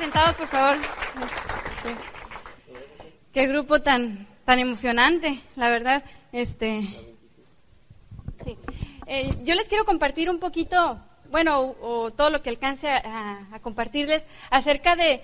[0.00, 0.78] sentados, por favor.
[3.34, 6.02] Qué grupo tan, tan emocionante, la verdad.
[6.32, 6.80] Este,
[8.44, 8.56] sí.
[9.06, 10.98] Eh, yo les quiero compartir un poquito,
[11.30, 15.22] bueno, o, todo lo que alcance a, compartirles acerca de,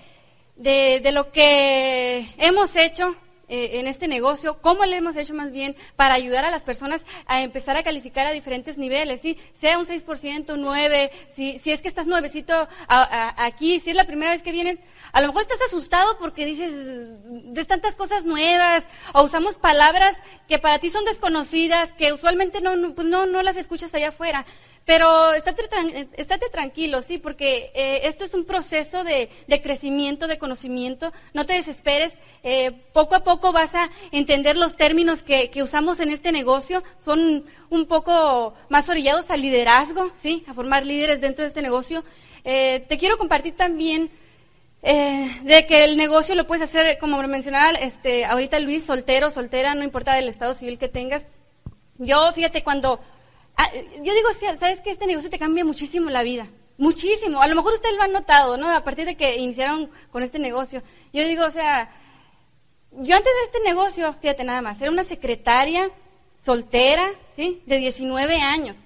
[0.57, 3.15] de, lo que hemos hecho
[3.49, 7.05] eh, en este negocio, cómo le hemos hecho más bien para ayudar a las personas
[7.25, 9.37] a empezar a calificar a diferentes niveles, ¿sí?
[9.53, 14.31] sea un 6%, 9, si, si es que estás nuevecito aquí, si es la primera
[14.31, 14.79] vez que vienes,
[15.13, 20.59] a lo mejor estás asustado porque dices, de tantas cosas nuevas, o usamos palabras que
[20.59, 24.45] para ti son desconocidas, que usualmente no, pues no, no las escuchas allá afuera.
[24.87, 29.29] Pero estate, estate tranquilo, sí, porque eh, esto es un proceso de,
[29.61, 31.11] crecimiento, de conocimiento.
[31.33, 32.13] No te desesperes.
[32.41, 36.85] Eh, poco a poco vas a entender los términos que, usamos en este negocio.
[36.99, 42.05] Son un poco más orillados al liderazgo, sí, a formar líderes dentro de este negocio.
[42.45, 44.09] Eh, te quiero compartir también
[44.81, 49.83] de que el negocio lo puedes hacer, como mencionaba este, ahorita Luis, soltero, soltera, no
[49.83, 51.25] importa el estado civil que tengas.
[51.97, 53.01] Yo, fíjate, cuando
[54.03, 56.47] yo digo, ¿sabes que Este negocio te cambia muchísimo la vida.
[56.77, 57.41] Muchísimo.
[57.41, 58.69] A lo mejor ustedes lo han notado, ¿no?
[58.69, 60.83] A partir de que iniciaron con este negocio.
[61.11, 61.89] Yo digo, o sea,
[62.91, 65.89] yo antes de este negocio, fíjate nada más, era una secretaria
[66.43, 67.63] soltera, ¿sí?
[67.65, 68.77] De 19 años.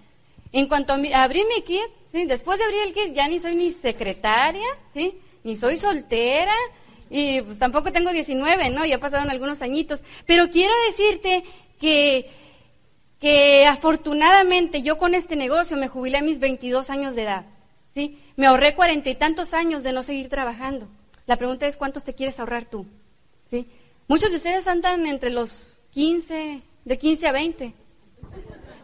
[0.53, 2.25] En cuanto a abrí mi kit, ¿sí?
[2.25, 5.17] Después de abrir el kit, ya ni soy ni secretaria, ¿sí?
[5.44, 6.56] Ni soy soltera,
[7.09, 8.85] y pues tampoco tengo 19, ¿no?
[8.85, 10.02] Ya pasaron algunos añitos.
[10.25, 11.44] Pero quiero decirte
[11.78, 12.30] que
[13.22, 17.45] que afortunadamente yo con este negocio me jubilé a mis 22 años de edad.
[17.94, 18.19] ¿sí?
[18.36, 20.89] Me ahorré cuarenta y tantos años de no seguir trabajando.
[21.28, 22.88] La pregunta es, ¿cuántos te quieres ahorrar tú?
[23.52, 23.67] ¿Sí?
[24.08, 27.73] Muchos de ustedes andan entre los 15, de 15 a 20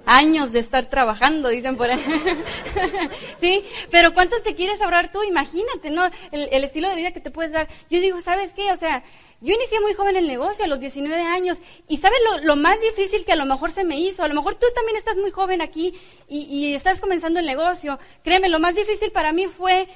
[0.07, 2.03] años de estar trabajando, dicen por ahí.
[3.39, 3.63] ¿Sí?
[3.91, 5.21] Pero ¿cuántos te quieres ahorrar tú?
[5.21, 6.05] Imagínate, ¿no?
[6.31, 7.67] El, el, estilo de vida que te puedes dar.
[7.91, 8.71] Yo digo, ¿sabes qué?
[8.71, 9.03] O sea,
[9.39, 13.23] yo inicié muy joven el negocio, a los 19 años, y ¿sabes lo, más difícil
[13.23, 14.23] que a lo mejor se me hizo?
[14.23, 15.93] A lo mejor tú también estás muy joven aquí
[16.27, 17.99] y, estás comenzando el negocio.
[18.23, 19.87] Créeme, lo más difícil para mí fue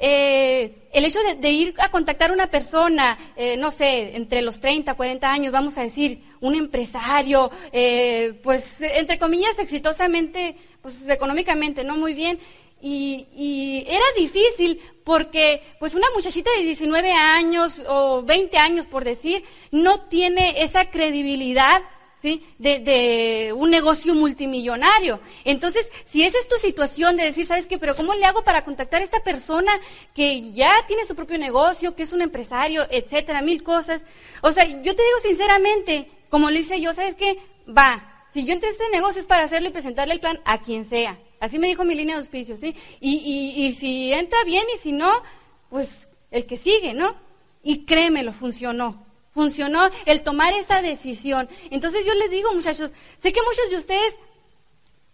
[0.00, 4.60] eh, el hecho de, ir a contactar a una persona, eh, no sé, entre los
[4.60, 11.82] 30, 40 años, vamos a decir, un empresario, eh, pues entre comillas, exitosamente, pues económicamente,
[11.82, 12.38] no muy bien.
[12.80, 19.04] Y, y, era difícil porque pues una muchachita de 19 años o 20 años por
[19.04, 19.42] decir
[19.72, 21.82] no tiene esa credibilidad
[22.20, 22.46] ¿sí?
[22.58, 25.20] De, de, un negocio multimillonario.
[25.44, 27.78] Entonces, si esa es tu situación de decir, ¿sabes qué?
[27.78, 29.72] Pero ¿cómo le hago para contactar a esta persona
[30.14, 34.04] que ya tiene su propio negocio, que es un empresario, etcétera, mil cosas?
[34.42, 37.38] O sea, yo te digo sinceramente, como le hice yo, ¿sabes qué?
[37.66, 40.60] Va, si yo entré a este negocio es para hacerlo y presentarle el plan a
[40.60, 41.18] quien sea.
[41.40, 42.74] Así me dijo mi línea de auspicio, ¿sí?
[43.00, 45.22] Y, y, si entra bien y si no,
[45.70, 47.14] pues el que sigue, ¿no?
[47.62, 49.06] Y créemelo, funcionó.
[49.38, 51.48] Funcionó el tomar esa decisión.
[51.70, 54.16] Entonces yo les digo, muchachos, sé que muchos de ustedes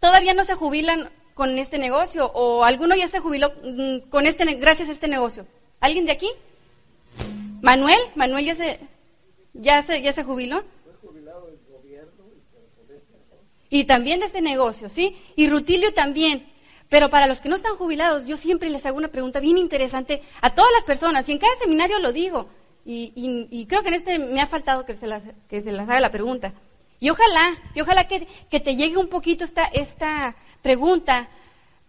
[0.00, 4.46] todavía no se jubilan con este negocio o alguno ya se jubiló mm, con este
[4.54, 5.46] gracias a este negocio.
[5.78, 6.30] ¿Alguien de aquí?
[7.60, 8.80] Manuel, Manuel ya se
[9.52, 10.64] ya se ya se jubiló
[13.68, 15.18] y también de este negocio, ¿sí?
[15.36, 16.46] Y Rutilio también.
[16.88, 20.22] Pero para los que no están jubilados, yo siempre les hago una pregunta bien interesante
[20.40, 22.48] a todas las personas, y en cada seminario lo digo,
[22.84, 26.00] y, creo que en este me ha faltado que se las, que se las haga
[26.00, 26.52] la pregunta.
[27.00, 31.28] Y ojalá, y ojalá que, que te llegue un poquito esta, esta pregunta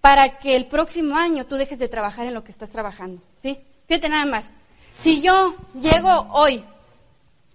[0.02, 3.60] para que el próximo año tú dejes de trabajar en lo que estás trabajando, ¿sí?
[3.88, 4.50] Fíjate nada más.
[4.94, 6.64] Si yo llego hoy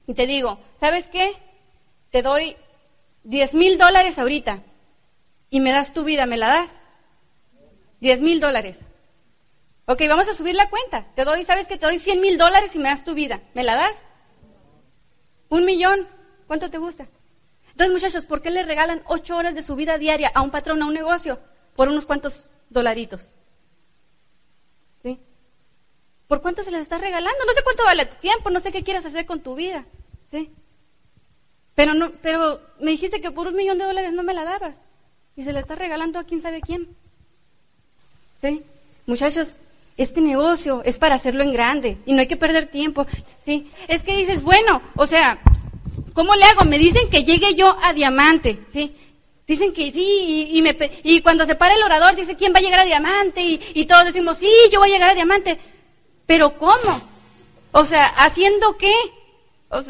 [0.07, 1.33] y te digo, ¿sabes qué?
[2.11, 2.57] Te doy
[3.25, 4.63] 10 mil dólares ahorita
[5.51, 6.71] y me das tu vida, ¿me la das?
[8.01, 8.79] 10 mil dólares.
[9.91, 11.05] Ok, vamos a subir la cuenta.
[11.17, 13.41] Te doy, ¿sabes que Te doy 100 mil dólares y me das tu vida.
[13.55, 13.97] ¿Me la das?
[15.49, 16.07] Un millón.
[16.47, 17.09] ¿Cuánto te gusta?
[17.73, 20.81] Entonces, muchachos, ¿por qué le regalan ocho horas de su vida diaria a un patrón,
[20.81, 21.41] a un negocio?
[21.75, 23.27] Por unos cuantos dolaritos.
[25.03, 25.19] ¿Sí?
[26.29, 27.45] ¿Por cuánto se les está regalando?
[27.45, 29.87] No sé cuánto vale tu tiempo, no sé qué quieres hacer con tu vida.
[30.31, 30.53] ¿Sí?
[31.75, 34.77] Pero, no, pero me dijiste que por un millón de dólares no me la dabas.
[35.35, 36.97] Y se la está regalando a quién sabe quién.
[38.41, 38.63] ¿Sí?
[39.07, 39.57] Muchachos,
[39.97, 43.07] este negocio es para hacerlo en grande y no hay que perder tiempo.
[43.45, 43.71] ¿Sí?
[43.89, 45.39] Es que dices, bueno, o sea,
[46.15, 46.65] ¿cómo le hago?
[46.65, 48.61] Me dicen que llegue yo a diamante.
[48.73, 48.95] ¿Sí?
[49.47, 50.63] Dicen que sí, y,
[51.03, 54.05] y cuando se para el orador dice quién va a llegar a diamante, y, todos
[54.05, 55.59] decimos, sí, yo voy a llegar a diamante.
[56.25, 57.03] Pero ¿cómo?
[57.73, 58.95] O sea, ¿haciendo qué?
[59.71, 59.83] O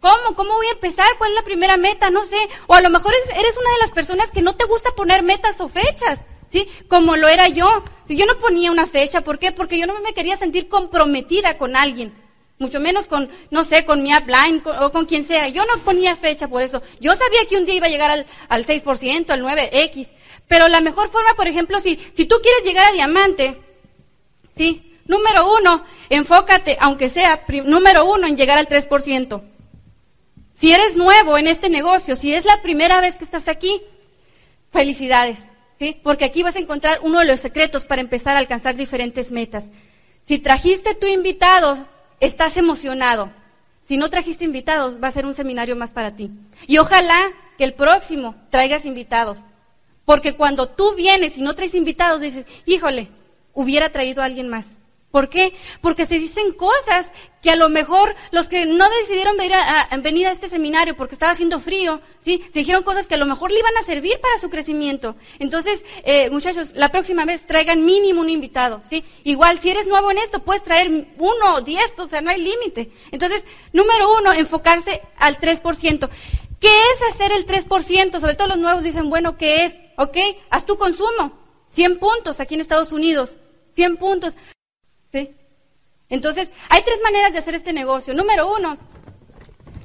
[0.00, 0.34] ¿Cómo?
[0.36, 1.06] ¿Cómo voy a empezar?
[1.18, 2.10] ¿Cuál es la primera meta?
[2.10, 2.36] No sé.
[2.66, 5.60] O a lo mejor eres una de las personas que no te gusta poner metas
[5.60, 6.20] o fechas.
[6.50, 6.68] ¿Sí?
[6.88, 7.84] Como lo era yo.
[8.08, 9.52] Yo no ponía una fecha, ¿por qué?
[9.52, 12.14] Porque yo no me quería sentir comprometida con alguien,
[12.58, 15.48] mucho menos con, no sé, con mi upline o con quien sea.
[15.48, 16.82] Yo no ponía fecha por eso.
[17.00, 20.08] Yo sabía que un día iba a llegar al, al 6%, al 9X,
[20.48, 23.60] pero la mejor forma, por ejemplo, si, si tú quieres llegar a diamante,
[24.56, 24.96] ¿sí?
[25.04, 29.42] Número uno, enfócate, aunque sea número uno, en llegar al 3%.
[30.54, 33.80] Si eres nuevo en este negocio, si es la primera vez que estás aquí,
[34.70, 35.38] felicidades.
[35.78, 36.00] ¿Sí?
[36.02, 39.64] Porque aquí vas a encontrar uno de los secretos para empezar a alcanzar diferentes metas.
[40.24, 41.86] Si trajiste tu invitado,
[42.20, 43.30] estás emocionado.
[43.86, 46.30] Si no trajiste invitados, va a ser un seminario más para ti.
[46.66, 49.38] Y ojalá que el próximo traigas invitados.
[50.04, 53.08] Porque cuando tú vienes y no traes invitados, dices, híjole,
[53.54, 54.66] hubiera traído a alguien más.
[55.10, 55.54] ¿Por qué?
[55.80, 60.26] Porque se dicen cosas que a lo mejor los que no decidieron venir a, venir
[60.26, 62.44] a este seminario porque estaba haciendo frío, ¿sí?
[62.52, 65.16] Se dijeron cosas que a lo mejor le iban a servir para su crecimiento.
[65.38, 69.02] Entonces, eh, muchachos, la próxima vez traigan mínimo un invitado, ¿sí?
[69.24, 72.42] Igual, si eres nuevo en esto, puedes traer uno o diez, o sea, no hay
[72.42, 72.90] límite.
[73.10, 76.10] Entonces, número uno, enfocarse al 3%.
[76.60, 78.20] ¿Qué es hacer el 3%?
[78.20, 79.78] Sobre todo los nuevos dicen, bueno, ¿qué es?
[79.96, 80.18] ¿Ok?
[80.50, 81.38] Haz tu consumo.
[81.70, 83.36] 100 puntos aquí en Estados Unidos.
[83.72, 84.34] 100 puntos.
[86.08, 88.14] Entonces, hay tres maneras de hacer este negocio.
[88.14, 88.78] Número uno,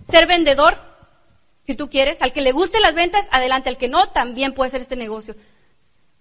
[0.09, 0.77] ser vendedor,
[1.65, 2.21] si tú quieres.
[2.21, 3.69] Al que le guste las ventas, adelante.
[3.69, 5.35] Al que no, también puede hacer este negocio.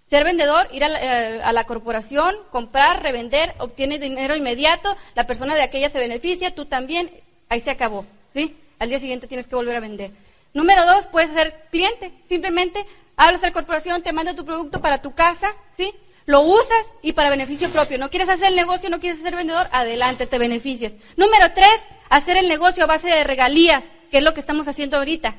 [0.09, 5.25] Ser vendedor, ir a la, eh, a la, corporación, comprar, revender, obtiene dinero inmediato, la
[5.25, 7.09] persona de aquella se beneficia, tú también,
[7.49, 8.55] ahí se acabó, ¿sí?
[8.77, 10.11] Al día siguiente tienes que volver a vender.
[10.53, 12.85] Número dos, puedes ser cliente, simplemente
[13.15, 15.91] hablas a la corporación, te manda tu producto para tu casa, ¿sí?
[16.25, 17.97] Lo usas y para beneficio propio.
[17.97, 20.93] No quieres hacer el negocio, no quieres ser vendedor, adelante, te beneficias.
[21.17, 24.97] Número tres, hacer el negocio a base de regalías, que es lo que estamos haciendo
[24.97, 25.35] ahorita.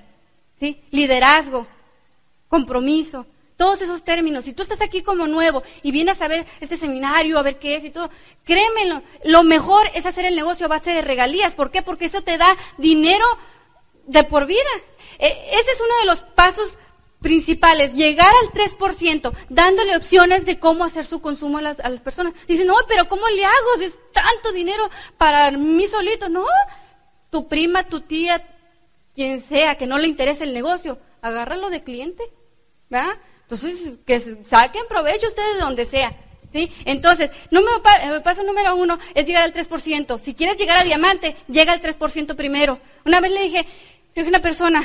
[0.60, 0.82] ¿Sí?
[0.90, 1.66] Liderazgo,
[2.48, 3.26] compromiso,
[3.56, 4.44] todos esos términos.
[4.44, 7.76] Si tú estás aquí como nuevo y vienes a ver este seminario, a ver qué
[7.76, 8.10] es y todo,
[8.44, 11.54] créemelo, lo mejor es hacer el negocio a base de regalías.
[11.54, 11.82] ¿Por qué?
[11.82, 13.26] Porque eso te da dinero
[14.06, 14.60] de por vida.
[15.18, 16.78] E, ese es uno de los pasos
[17.24, 22.34] principales, llegar al 3%, dándole opciones de cómo hacer su consumo a las, personas.
[22.46, 23.80] Dicen, no, pero ¿cómo le hago?
[23.80, 26.28] Es tanto dinero para mí solito.
[26.28, 26.44] No,
[27.30, 28.46] tu prima, tu tía,
[29.14, 32.22] quien sea, que no le interese el negocio, agárralo de cliente.
[32.90, 33.16] ¿verdad?
[33.44, 36.14] Entonces, que saquen provecho ustedes de donde sea.
[36.52, 36.70] ¿Sí?
[36.84, 40.20] Entonces, número, eh, paso número uno es llegar al 3%.
[40.20, 42.80] Si quieres llegar a diamante, llega al 3% primero.
[43.06, 43.66] Una vez le dije,
[44.14, 44.84] dije a una persona,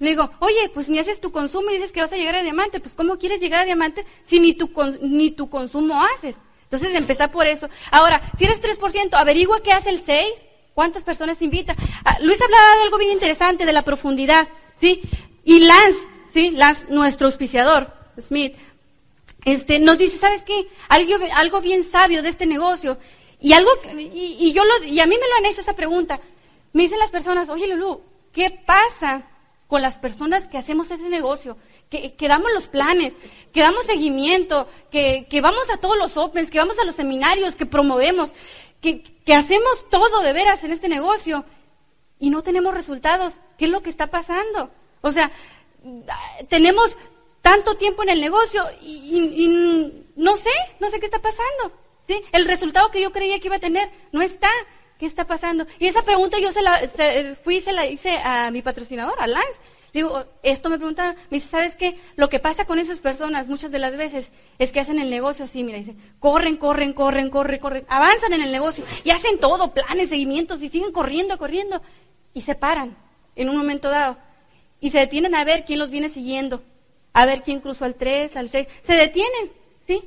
[0.00, 2.42] le digo, oye, pues ni haces tu consumo y dices que vas a llegar a
[2.42, 2.80] diamante.
[2.80, 4.70] Pues ¿cómo quieres llegar a diamante si ni tu,
[5.02, 6.36] ni tu consumo haces?
[6.64, 7.68] Entonces empezar por eso.
[7.90, 10.26] Ahora, si eres 3%, averigua qué hace el 6,
[10.72, 11.76] cuántas personas invita.
[12.02, 15.02] Ah, Luis hablaba de algo bien interesante, de la profundidad, ¿sí?
[15.44, 15.98] Y Lance,
[16.32, 16.50] ¿sí?
[16.52, 18.56] Lance, nuestro auspiciador, Smith,
[19.44, 20.66] este, nos dice, ¿sabes qué?
[20.88, 22.96] Algo, algo bien sabio de este negocio.
[23.38, 26.20] Y algo, y, y yo lo, y a mí me lo han hecho esa pregunta.
[26.72, 28.00] Me dicen las personas, oye Lulu,
[28.32, 29.26] ¿qué pasa
[29.70, 31.56] con las personas que hacemos ese negocio,
[31.88, 33.14] que, damos los planes,
[33.52, 37.66] que damos seguimiento, que, vamos a todos los opens, que vamos a los seminarios, que
[37.66, 38.34] promovemos,
[38.80, 41.44] que, que hacemos todo de veras en este negocio
[42.18, 43.34] y no tenemos resultados.
[43.58, 44.72] ¿Qué es lo que está pasando?
[45.02, 45.30] O sea,
[46.48, 46.98] tenemos
[47.40, 51.72] tanto tiempo en el negocio y, no sé, no sé qué está pasando.
[52.08, 52.20] ¿sí?
[52.32, 54.50] El resultado que yo creía que iba a tener no está.
[55.00, 55.66] ¿Qué está pasando?
[55.78, 56.78] Y esa pregunta yo se la
[57.42, 59.60] fui y se la hice a mi patrocinador, a Lance.
[59.94, 61.98] Digo, esto me preguntaron, me dice, ¿sabes qué?
[62.16, 65.46] Lo que pasa con esas personas muchas de las veces es que hacen el negocio
[65.46, 69.72] así, mira, dicen, corren, corren, corren, corren, corren, avanzan en el negocio y hacen todo,
[69.72, 71.80] planes, seguimientos y siguen corriendo, corriendo
[72.34, 72.94] y se paran
[73.36, 74.18] en un momento dado
[74.82, 76.62] y se detienen a ver quién los viene siguiendo,
[77.14, 79.50] a ver quién cruzó al 3, al 6, se detienen,
[79.86, 80.06] ¿sí?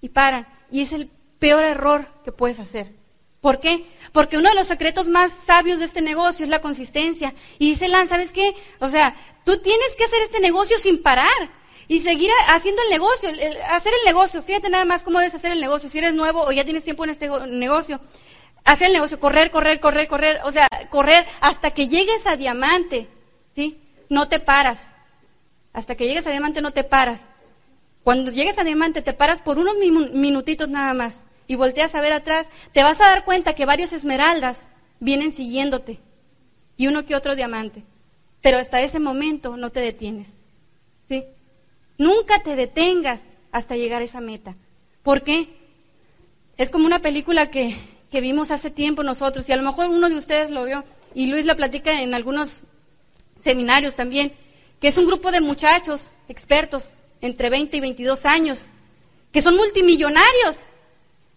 [0.00, 0.48] Y paran.
[0.72, 1.08] Y es el
[1.38, 2.97] peor error que puedes hacer.
[3.40, 3.86] ¿Por qué?
[4.12, 7.34] Porque uno de los secretos más sabios de este negocio es la consistencia.
[7.58, 8.54] Y dice Lan, ¿sabes qué?
[8.80, 9.14] O sea,
[9.44, 11.28] tú tienes que hacer este negocio sin parar
[11.86, 13.30] y seguir haciendo el negocio,
[13.70, 14.42] hacer el negocio.
[14.42, 15.88] Fíjate nada más cómo debes hacer el negocio.
[15.88, 18.00] Si eres nuevo o ya tienes tiempo en este negocio,
[18.64, 20.40] hacer el negocio, correr, correr, correr, correr.
[20.44, 23.06] O sea, correr hasta que llegues a diamante,
[23.54, 23.80] ¿sí?
[24.08, 24.82] No te paras.
[25.72, 27.20] Hasta que llegues a diamante no te paras.
[28.02, 31.14] Cuando llegues a diamante te paras por unos minutitos nada más
[31.48, 34.68] y volteas a ver atrás, te vas a dar cuenta que varios esmeraldas
[35.00, 35.98] vienen siguiéndote
[36.76, 37.82] y uno que otro diamante.
[38.40, 40.28] Pero hasta ese momento no te detienes.
[41.08, 41.24] ¿Sí?
[41.96, 44.54] Nunca te detengas hasta llegar a esa meta.
[45.02, 45.48] ¿Por qué?
[46.56, 47.76] Es como una película que,
[48.12, 51.26] que vimos hace tiempo nosotros y a lo mejor uno de ustedes lo vio y
[51.26, 52.62] Luis la platica en algunos
[53.42, 54.32] seminarios también,
[54.80, 56.90] que es un grupo de muchachos expertos
[57.22, 58.66] entre 20 y 22 años
[59.32, 60.60] que son multimillonarios.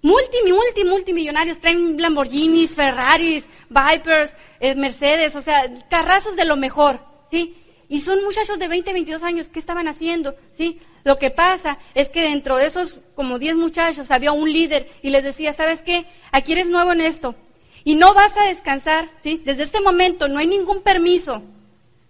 [0.01, 1.59] Multi, multi, multimillonarios.
[1.59, 7.55] Traen Lamborghinis, Ferraris, Vipers, eh, Mercedes, o sea, carrazos de lo mejor, ¿sí?
[7.87, 10.35] Y son muchachos de 20, 22 años, ¿qué estaban haciendo?
[10.57, 10.79] ¿Sí?
[11.03, 15.09] Lo que pasa es que dentro de esos como 10 muchachos había un líder y
[15.09, 16.05] les decía, ¿sabes qué?
[16.31, 17.35] Aquí eres nuevo en esto
[17.83, 19.41] y no vas a descansar, ¿sí?
[19.43, 21.41] Desde este momento no hay ningún permiso,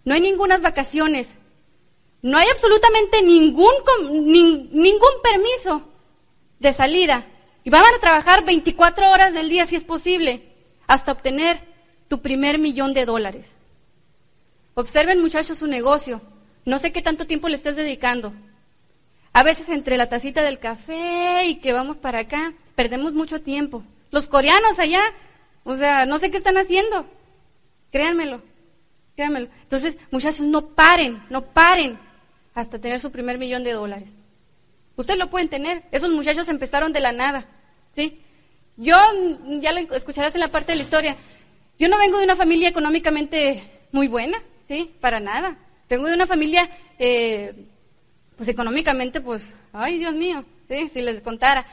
[0.04, 1.30] no hay ninguna vacaciones,
[2.22, 3.74] no hay absolutamente ningún,
[4.72, 5.82] ningún permiso
[6.60, 7.26] de salida.
[7.64, 10.44] Y van a trabajar 24 horas del día si es posible,
[10.88, 11.60] hasta obtener
[12.08, 13.48] tu primer millón de dólares.
[14.74, 16.22] Observen muchachos su negocio.
[16.66, 18.34] No sé qué tanto tiempo le estés dedicando.
[19.34, 23.84] A veces entre la tacita del café y que vamos para acá, perdemos mucho tiempo.
[24.12, 25.02] Los coreanos allá,
[25.64, 27.06] o sea, no sé qué están haciendo.
[27.92, 28.42] Créanmelo,
[29.16, 29.50] créanmelo.
[29.64, 31.98] Entonces, muchachos, no paren, no paren
[32.54, 34.10] hasta tener su primer millón de dólares.
[34.96, 35.84] Ustedes lo pueden tener.
[35.92, 37.46] Esos muchachos empezaron de la nada,
[37.96, 38.22] ¿sí?
[38.78, 38.98] Yo,
[39.60, 41.16] ya lo escucharás en la parte de la historia,
[41.78, 44.94] yo no vengo de una familia económicamente muy buena, ¿sí?
[45.00, 45.58] Para nada.
[45.90, 46.70] Vengo de una familia,
[47.00, 47.54] eh,
[48.38, 50.90] pues económicamente, pues, ay Dios mío, ¿sí?
[50.90, 51.66] Si les contara.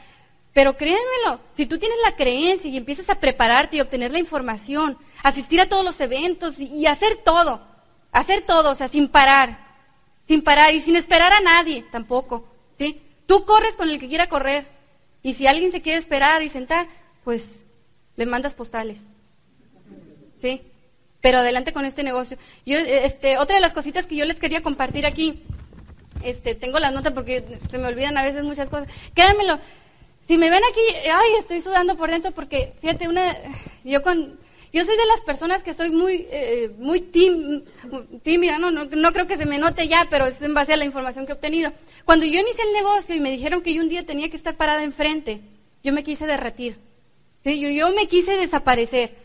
[0.51, 4.97] Pero créanmelo, si tú tienes la creencia y empiezas a prepararte y obtener la información,
[5.21, 7.61] asistir a todos los eventos y, y hacer todo,
[8.11, 9.59] hacer todo, o sea, sin parar,
[10.27, 12.47] sin parar y sin esperar a nadie tampoco,
[12.77, 13.01] ¿sí?
[13.29, 14.65] Tú corres con el que quiera correr
[15.21, 16.87] y si alguien se quiere esperar y sentar,
[17.23, 17.63] pues
[18.15, 18.97] le mandas postales,
[20.41, 20.63] ¿sí?
[21.21, 22.39] Pero adelante con este negocio.
[22.65, 25.43] Yo, este, otra de las cositas que yo les quería compartir aquí,
[26.23, 28.87] este, tengo las notas porque se me olvidan a veces muchas cosas.
[29.13, 29.59] Créanmelo,
[30.27, 33.37] si me ven aquí, ay, estoy sudando por dentro porque, fíjate, una,
[33.83, 34.39] yo con,
[34.71, 38.71] yo soy de las personas que soy muy, eh, muy tímida, ¿no?
[38.71, 39.13] ¿no?
[39.13, 41.35] creo que se me note ya, pero es en base a la información que he
[41.35, 41.71] obtenido.
[42.05, 44.55] Cuando yo inicié el negocio y me dijeron que yo un día tenía que estar
[44.55, 45.41] parada enfrente,
[45.83, 46.77] yo me quise derretir.
[47.43, 49.15] Yo, yo me quise desaparecer.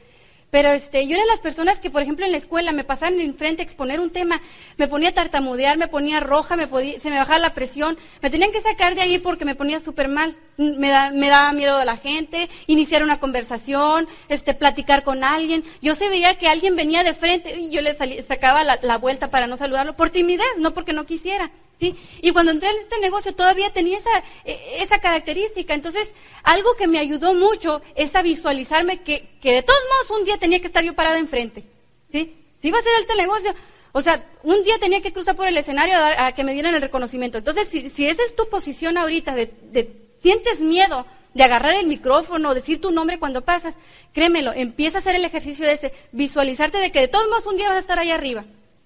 [0.54, 3.20] Pero este, yo era de las personas que, por ejemplo, en la escuela me pasaban
[3.20, 4.40] enfrente a exponer un tema,
[4.76, 8.30] me ponía a tartamudear, me ponía roja, me podía, se me bajaba la presión, me
[8.30, 10.36] tenían que sacar de ahí porque me ponía súper mal.
[10.56, 15.64] Me, da, me daba miedo de la gente, iniciar una conversación, este, platicar con alguien.
[15.82, 19.48] Yo se veía que alguien venía de frente y yo le sacaba la vuelta para
[19.48, 21.50] no saludarlo por timidez, no porque no quisiera.
[21.84, 21.96] ¿Sí?
[22.22, 25.74] Y cuando entré en este negocio todavía tenía esa, e, esa característica.
[25.74, 30.24] Entonces, algo que me ayudó mucho es a visualizarme que, que de todos modos un
[30.24, 31.64] día tenía que estar yo parada enfrente.
[32.10, 32.34] ¿Sí?
[32.62, 33.54] Si iba a ser este negocio,
[33.92, 36.80] o sea, un día tenía que cruzar por el escenario a, que me dieran el
[36.80, 37.38] reconocimiento.
[37.38, 41.86] Entonces, si, si, esa es tu posición ahorita, de, de, sientes miedo de agarrar el
[41.86, 43.74] micrófono, decir tu nombre cuando pasas,
[44.12, 47.56] créemelo, empieza a hacer el ejercicio de ese, visualizarte de que de todos modos un
[47.56, 48.44] día vas a estar ahí arriba.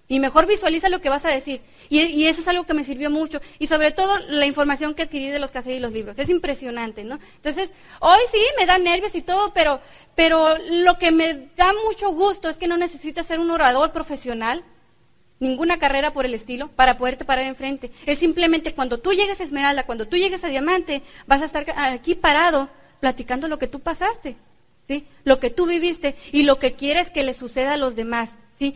[0.09, 1.61] Y mejor visualiza lo que vas a decir.
[1.91, 3.41] Y, eso es algo que me sirvió mucho.
[3.59, 6.19] Y sobre todo la información que adquirí de los cassettes y los libros.
[6.19, 7.19] Es impresionante, ¿no?
[7.37, 9.81] Entonces, hoy sí me da nervios y todo, pero,
[10.15, 14.65] pero lo que me da mucho gusto es que no necesitas ser un orador profesional,
[15.41, 17.91] ninguna carrera por el estilo, para poderte parar enfrente.
[18.07, 21.67] Es simplemente cuando tú llegues a Esmeralda, cuando tú llegues a Diamante, vas a estar
[21.77, 24.37] aquí parado platicando lo que tú pasaste,
[24.87, 25.07] ¿sí?
[25.25, 28.31] Lo que tú viviste y lo que quieres que le suceda a los demás.
[28.59, 28.75] ¿Sí?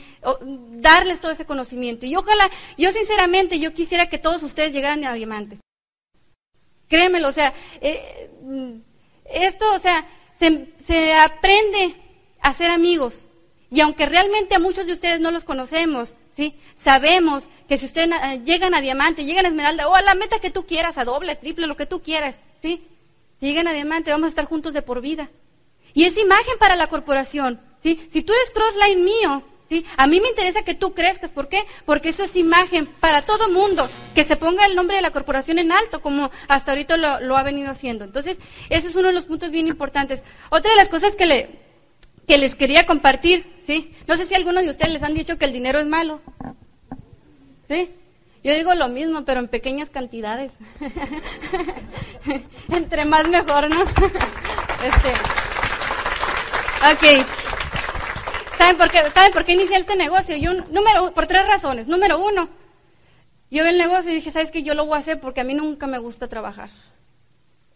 [0.70, 2.06] darles todo ese conocimiento.
[2.06, 5.58] Y ojalá, yo sinceramente, yo quisiera que todos ustedes llegaran a diamante.
[6.88, 8.30] Créemelo, o sea, eh,
[9.24, 10.06] esto, o sea,
[10.38, 11.96] se, aprende
[12.40, 13.26] a ser amigos.
[13.70, 16.54] Y aunque realmente a muchos de ustedes no los conocemos, ¿sí?
[16.76, 20.40] Sabemos que si ustedes eh, llegan a diamante, llegan a esmeralda, o a la meta
[20.40, 22.86] que tú quieras, a doble, triple, lo que tú quieras, ¿sí?
[23.40, 25.30] Si llegan a diamante, vamos a estar juntos de por vida.
[25.94, 28.06] Y es imagen para la corporación, ¿sí?
[28.12, 29.42] Si tú eres crossline mío,
[29.96, 31.64] a mí me interesa que tú crezcas, ¿por qué?
[31.84, 35.58] Porque eso es imagen para todo mundo, que se ponga el nombre de la corporación
[35.58, 38.04] en alto, como hasta ahorita lo, ha venido haciendo.
[38.04, 38.38] Entonces,
[38.70, 40.22] ese es uno de los puntos bien importantes.
[40.50, 41.50] Otra de las cosas que, le,
[42.26, 43.94] que les quería compartir, ¿sí?
[44.06, 46.20] No sé si algunos de ustedes les han dicho que el dinero es malo.
[47.68, 47.90] ¿Sí?
[48.44, 50.52] Yo digo lo mismo, pero en pequeñas cantidades.
[52.68, 53.84] Entre más mejor, ¿no?
[54.84, 55.12] este.
[56.92, 57.41] Ok.
[58.62, 60.36] ¿Saben por qué, ¿saben por qué inicié este negocio?
[60.36, 61.88] Yo, número, por tres razones.
[61.88, 62.48] Número uno,
[63.50, 64.62] yo vi el negocio y dije, ¿sabes qué?
[64.62, 66.70] Yo lo voy a hacer porque a mí nunca me gusta trabajar.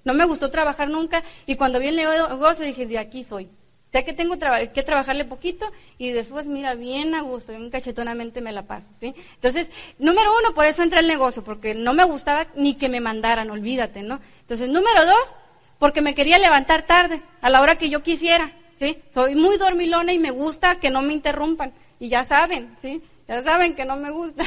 [0.05, 3.49] No me gustó trabajar nunca y cuando vi el negocio dije, de aquí soy.
[3.93, 8.52] Sé que tengo que trabajarle poquito y después, mira, bien a gusto, bien cachetonamente me
[8.52, 8.88] la paso.
[9.00, 9.12] ¿sí?
[9.35, 13.00] Entonces, número uno, por eso entré al negocio, porque no me gustaba ni que me
[13.00, 14.21] mandaran, olvídate, ¿no?
[14.43, 15.35] Entonces, número dos,
[15.81, 18.52] porque me quería levantar tarde, a la hora que yo quisiera.
[18.80, 18.99] ¿Sí?
[19.12, 21.73] Soy muy dormilona y me gusta que no me interrumpan.
[21.99, 23.02] Y ya saben, ¿sí?
[23.28, 24.45] Ya saben que no me gusta.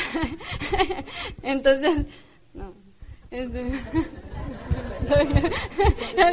[1.44, 2.06] Entonces,
[2.54, 2.74] no.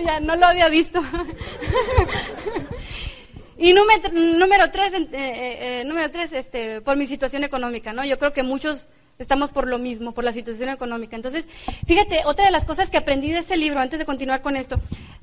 [0.04, 1.02] Ya no lo había visto.
[3.58, 8.04] y número, número tres, eh, eh, número tres este, por mi situación económica, ¿no?
[8.04, 8.86] Yo creo que muchos
[9.18, 11.16] estamos por lo mismo, por la situación económica.
[11.16, 11.46] Entonces,
[11.86, 14.76] fíjate, otra de las cosas que aprendí de ese libro, antes de continuar con esto,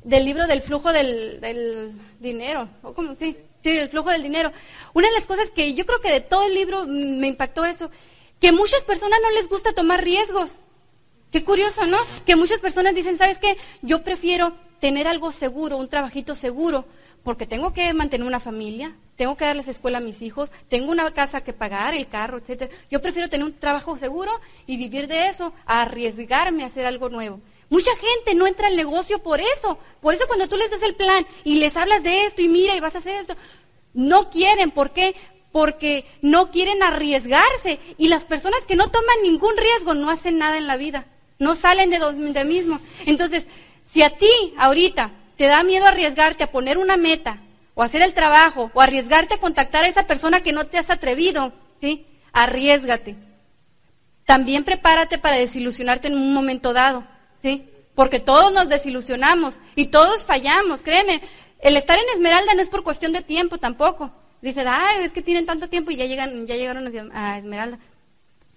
[0.04, 4.52] del libro del flujo del, dinero, o como sí, sí, el flujo del dinero.
[4.94, 7.92] Una de las cosas que yo creo que de todo el libro me impactó esto,
[8.40, 10.60] que muchas personas no les gusta tomar riesgos.
[11.32, 11.98] Qué curioso, ¿no?
[12.26, 13.58] Que muchas personas dicen, ¿sabes qué?
[13.82, 16.86] Yo prefiero tener algo seguro, un trabajito seguro,
[17.24, 21.10] porque tengo que mantener una familia, tengo que darles escuela a mis hijos, tengo una
[21.12, 22.74] casa que pagar, el carro, etcétera.
[22.92, 24.32] Yo prefiero tener un trabajo seguro
[24.68, 27.40] y vivir de eso, a arriesgarme a hacer algo nuevo.
[27.70, 29.80] Mucha gente no entra al negocio por eso.
[30.02, 32.76] Por eso cuando tú les das el plan y les hablas de esto y mira
[32.76, 33.36] y vas a hacer esto,
[33.94, 34.70] no quieren.
[34.70, 35.16] ¿Por qué?
[35.52, 37.80] Porque no quieren arriesgarse.
[37.98, 41.08] Y las personas que no toman ningún riesgo no hacen nada en la vida.
[41.40, 42.80] No salen de donde mismo.
[43.06, 43.48] Entonces,
[43.92, 47.40] si a ti ahorita te da miedo arriesgarte a poner una meta,
[47.76, 50.90] o hacer el trabajo, o arriesgarte a contactar a esa persona que no te has
[50.90, 52.06] atrevido, ¿sí?
[52.32, 53.16] Arriesgate.
[54.26, 57.06] También prepárate para desilusionarte en un momento dado,
[57.42, 57.70] ¿sí?
[57.96, 61.22] Porque todos nos desilusionamos y todos fallamos, créeme.
[61.60, 64.12] El estar en Esmeralda no es por cuestión de tiempo tampoco.
[64.42, 67.80] Dice, ay, es que tienen tanto tiempo y ya llegan, ya llegaron a Esmeralda.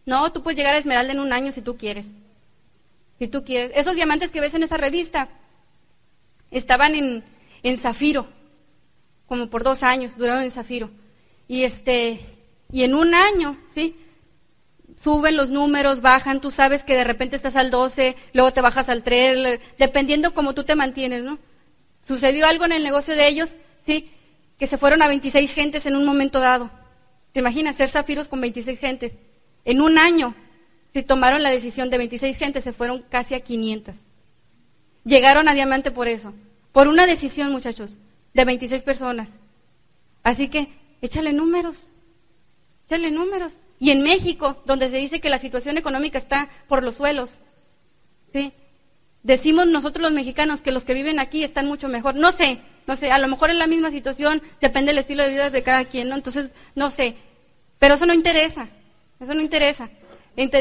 [0.04, 2.06] No, tú puedes llegar a Esmeralda en un año si tú quieres.
[3.18, 3.72] Si tú quieres.
[3.74, 5.28] Esos diamantes que ves en esa revista
[6.58, 7.24] estaban en,
[7.62, 8.26] en zafiro
[9.26, 10.90] como por dos años, duraron en Zafiro.
[11.48, 12.20] Y este,
[12.72, 13.96] y en un año, ¿sí?
[14.96, 18.88] Suben los números, bajan, tú sabes que de repente estás al 12, luego te bajas
[18.88, 21.38] al 3, dependiendo cómo tú te mantienes, ¿no?
[22.02, 24.10] Sucedió algo en el negocio de ellos, ¿sí?
[24.58, 26.70] Que se fueron a 26 gentes en un momento dado.
[27.32, 29.12] ¿Te imaginas ser zafiros con 26 gentes?
[29.64, 30.34] En un año,
[30.94, 33.96] si tomaron la decisión de 26 gentes, se fueron casi a 500.
[35.04, 36.32] Llegaron a diamante por eso.
[36.76, 37.96] Por una decisión, muchachos
[38.34, 39.30] de 26 personas.
[40.22, 40.68] Así que
[41.00, 41.86] échale números,
[42.84, 43.54] échale números.
[43.78, 47.30] Y en México, donde se dice que la situación económica está por los suelos,
[48.30, 48.52] ¿sí?
[49.22, 52.14] Decimos nosotros los mexicanos que los que viven aquí están mucho mejor.
[52.16, 55.30] No sé, no sé, a lo mejor es la misma situación, depende del estilo de
[55.30, 56.14] vida de cada quien, ¿no?
[56.14, 57.16] Entonces, no sé.
[57.78, 58.68] Pero eso no interesa,
[59.18, 59.88] eso no interesa.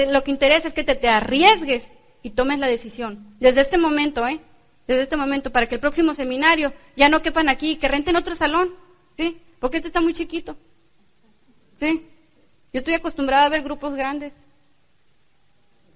[0.09, 1.89] Lo que interesa es que te, te arriesgues
[2.23, 3.35] y tomes la decisión.
[3.41, 4.39] Desde este momento, ¿eh?
[4.87, 8.35] Desde este momento para que el próximo seminario ya no quepan aquí, que renten otro
[8.35, 8.75] salón,
[9.17, 9.41] ¿sí?
[9.59, 10.57] Porque este está muy chiquito,
[11.79, 12.07] ¿sí?
[12.73, 14.33] Yo estoy acostumbrada a ver grupos grandes.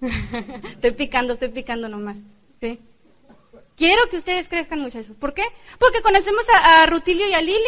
[0.00, 2.16] estoy picando, estoy picando nomás,
[2.60, 2.80] ¿sí?
[3.76, 5.16] Quiero que ustedes crezcan, muchachos.
[5.18, 5.44] ¿Por qué?
[5.78, 7.58] Porque conocemos a, Rutilio y a Lili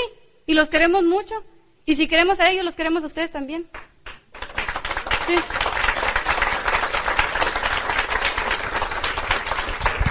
[0.46, 1.42] y los queremos mucho.
[1.86, 3.66] Y si queremos a ellos, los queremos a ustedes también.
[5.26, 5.34] ¿Sí?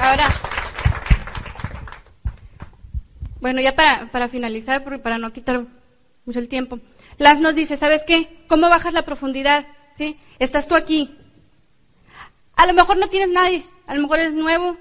[0.02, 0.28] Ahora,
[3.42, 5.66] bueno, ya para, para finalizar, para no quitar
[6.26, 6.80] mucho el tiempo.
[7.18, 8.46] Las nos dice, ¿sabes qué?
[8.48, 9.66] ¿Cómo bajas la profundidad?
[9.98, 10.18] ¿Sí?
[10.40, 11.18] Estás tú aquí.
[12.56, 14.78] A lo mejor no tienes nadie, a lo mejor eres nuevo,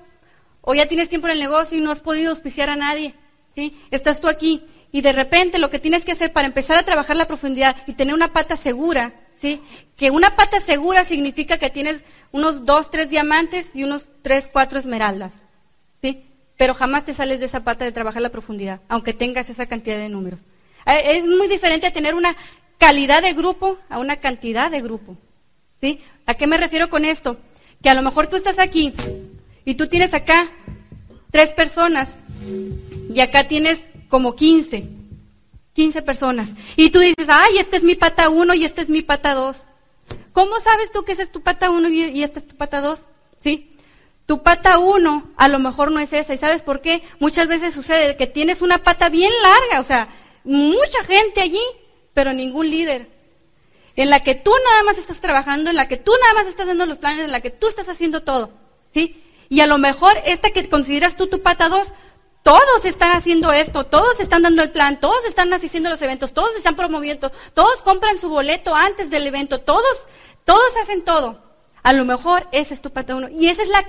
[0.61, 3.15] o ya tienes tiempo en el negocio y no has podido auspiciar a nadie.
[3.55, 3.77] ¿sí?
[3.91, 7.17] Estás tú aquí y de repente lo que tienes que hacer para empezar a trabajar
[7.17, 9.63] la profundidad y tener una pata segura, ¿sí?
[9.97, 14.79] Que una pata segura significa que tienes unos dos, tres diamantes y unos tres, cuatro
[14.79, 15.33] esmeraldas.
[16.61, 19.97] Pero jamás te sales de esa pata de trabajar la profundidad, aunque tengas esa cantidad
[19.97, 20.41] de números.
[20.85, 22.37] Eh, es muy diferente tener una
[22.77, 25.17] calidad de grupo a una cantidad de grupo.
[25.81, 26.03] ¿Sí?
[26.27, 27.39] ¿A qué me refiero con esto?
[27.83, 28.93] Que a lo mejor tú estás aquí
[29.65, 30.51] y tú tienes acá
[31.31, 32.17] tres personas
[33.09, 34.87] y acá tienes como 15,
[35.73, 36.51] 15 personas.
[36.77, 39.65] Y tú dices, ay, esta es mi pata uno y esta es mi pata dos.
[40.35, 43.07] ¿Cómo sabes tú que esa es tu pata uno y esta es tu pata dos?
[43.39, 43.79] ¿Sí?
[44.31, 46.33] Tu pata uno a lo mejor no es esa.
[46.33, 47.03] ¿Y sabes por qué?
[47.19, 50.07] Muchas veces sucede que tienes una pata bien larga, o sea,
[50.45, 51.61] mucha gente allí,
[52.15, 53.11] pero ningún líder.
[53.97, 56.69] En la que tú nada más estás trabajando, en la que tú nada más estás
[56.69, 58.53] dando los planes, en la que tú estás haciendo todo.
[58.95, 59.21] ¿Sí?
[59.49, 61.93] Y a lo mejor esta que consideras tú tu pata dos,
[62.45, 66.35] todos están haciendo esto, todos están dando el plan, todos están asistiendo a los eventos,
[66.35, 70.07] todos están promoviendo, todos compran su boleto antes del evento, todos,
[70.45, 71.50] todos hacen todo.
[71.83, 73.29] A lo mejor ese es tu pata uno.
[73.29, 73.87] Y esa es la,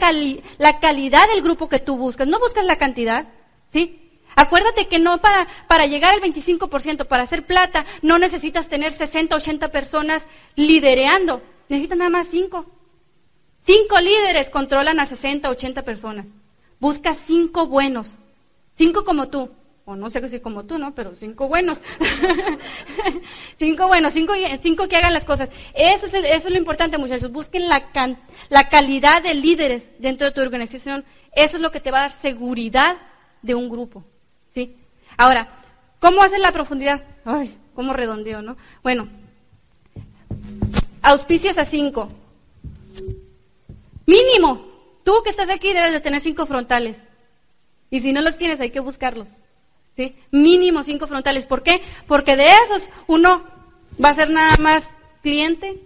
[0.57, 2.27] la calidad del grupo que tú buscas.
[2.27, 3.27] No buscas la cantidad.
[3.73, 3.97] ¿Sí?
[4.35, 9.35] Acuérdate que no para, para llegar al 25%, para hacer plata, no necesitas tener 60,
[9.35, 11.41] 80 personas lidereando.
[11.67, 12.65] Necesitas nada más 5.
[13.63, 16.25] Cinco líderes controlan a 60, 80 personas.
[16.79, 18.15] Busca cinco buenos.
[18.73, 19.51] Cinco como tú.
[19.85, 20.93] O no sé si como tú, ¿no?
[20.93, 21.79] Pero cinco buenos.
[23.57, 24.33] Cinco, bueno, cinco,
[24.87, 25.49] que hagan las cosas.
[25.73, 27.31] Eso es, lo importante, muchachos.
[27.31, 27.83] Busquen la,
[28.49, 31.05] la calidad de líderes dentro de tu organización.
[31.33, 32.97] Eso es lo que te va a dar seguridad
[33.41, 34.03] de un grupo.
[34.53, 34.75] ¿sí?
[35.17, 35.47] Ahora,
[35.99, 37.03] ¿cómo hacen la profundidad?
[37.25, 38.57] Ay, cómo redondeo, ¿no?
[38.83, 39.07] Bueno,
[41.01, 42.09] auspicias a cinco.
[44.05, 44.65] Mínimo,
[45.03, 46.97] tú que estás aquí debes de tener cinco frontales.
[47.89, 49.29] Y si no los tienes, hay que buscarlos.
[50.31, 51.45] Mínimo cinco frontales.
[51.45, 51.81] ¿Por qué?
[52.07, 53.43] Porque de esos uno
[54.03, 54.83] va a ser nada más
[55.21, 55.79] cliente,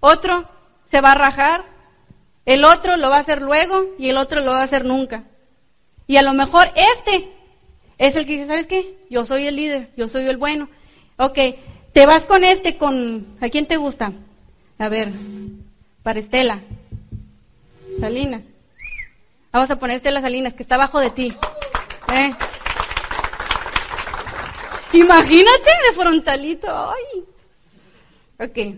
[0.00, 0.48] otro
[0.90, 1.64] se va a rajar,
[2.46, 5.24] el otro lo va a hacer luego y el otro lo va a hacer nunca.
[6.06, 7.30] Y a lo mejor este
[7.98, 8.96] es el que dice, ¿sabes qué?
[9.10, 10.68] Yo soy el líder, yo soy el bueno.
[11.18, 11.38] Ok,
[11.92, 13.26] te vas con este, con...
[13.40, 14.12] ¿A quién te gusta?
[14.78, 15.08] A ver,
[16.02, 16.60] para Estela.
[18.00, 18.42] Salinas.
[19.52, 21.32] Vamos a poner Estela Salinas, que está abajo de ti.
[22.12, 22.30] ¿Eh?
[24.92, 26.66] Imagínate de frontalito.
[26.68, 27.24] Ay.
[28.40, 28.76] Ok.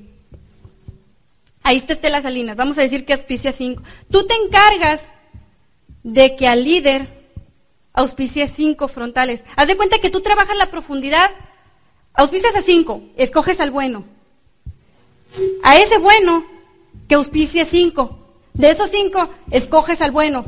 [1.62, 2.56] Ahí está Estela Salinas.
[2.56, 3.82] Vamos a decir que auspicia 5.
[4.10, 5.02] Tú te encargas
[6.02, 7.08] de que al líder
[7.92, 9.42] auspicie 5 frontales.
[9.56, 11.30] Haz de cuenta que tú trabajas la profundidad.
[12.14, 13.02] Auspicias a 5.
[13.16, 14.04] Escoges al bueno.
[15.62, 16.44] A ese bueno
[17.08, 18.18] que auspicia 5.
[18.54, 20.44] De esos 5, escoges al bueno.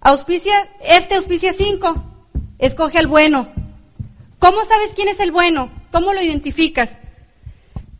[0.00, 2.04] Auspicia, este auspicia 5.
[2.58, 3.48] Escoge al bueno.
[4.42, 5.70] ¿Cómo sabes quién es el bueno?
[5.92, 6.90] ¿Cómo lo identificas?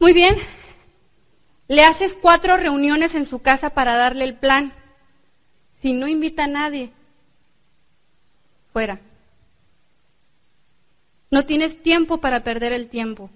[0.01, 0.35] Muy bien.
[1.69, 4.75] Le haces cuatro reuniones en su casa para darle el plan.
[5.81, 6.91] Si no invita a nadie,
[8.73, 8.99] fuera.
[11.31, 13.31] No tienes tiempo para perder el tiempo.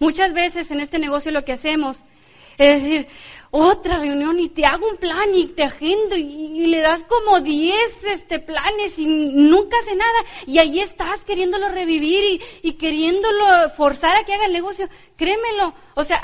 [0.00, 2.02] Muchas veces en este negocio lo que hacemos
[2.60, 3.08] es decir,
[3.52, 8.04] otra reunión y te hago un plan y te agendo y, le das como 10
[8.04, 10.24] este, planes y nunca hace nada.
[10.46, 14.88] Y ahí estás queriéndolo revivir y, queriéndolo forzar a que haga el negocio.
[15.16, 15.74] Créemelo.
[15.94, 16.22] O sea,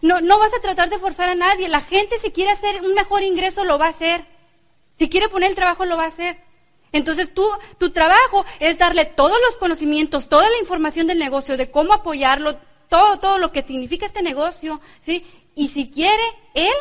[0.00, 1.68] no, no vas a tratar de forzar a nadie.
[1.68, 4.24] La gente si quiere hacer un mejor ingreso lo va a hacer.
[4.98, 6.38] Si quiere poner el trabajo lo va a hacer.
[6.92, 7.46] Entonces tú,
[7.78, 12.56] tu trabajo es darle todos los conocimientos, toda la información del negocio, de cómo apoyarlo,
[12.88, 15.26] todo, todo lo que significa este negocio, ¿sí?
[15.56, 16.22] Y si quiere
[16.54, 16.72] Él,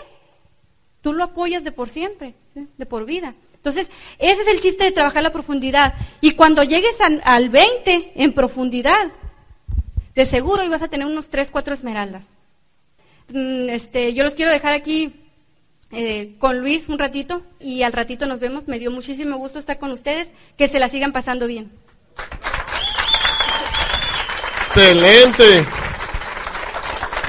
[1.02, 3.34] tú lo apoyas de por siempre, de por vida.
[3.56, 5.96] Entonces, ese es el chiste de trabajar la profundidad.
[6.22, 9.12] Y cuando llegues al 20 en profundidad,
[10.14, 12.26] de seguro ibas a tener unos 3, 4 esmeraldas.
[13.30, 15.16] Mm, este, yo los quiero dejar aquí
[15.92, 18.68] eh, con Luis un ratito y al ratito nos vemos.
[18.68, 20.28] Me dio muchísimo gusto estar con ustedes.
[20.58, 21.72] Que se la sigan pasando bien.
[24.68, 25.66] Excelente.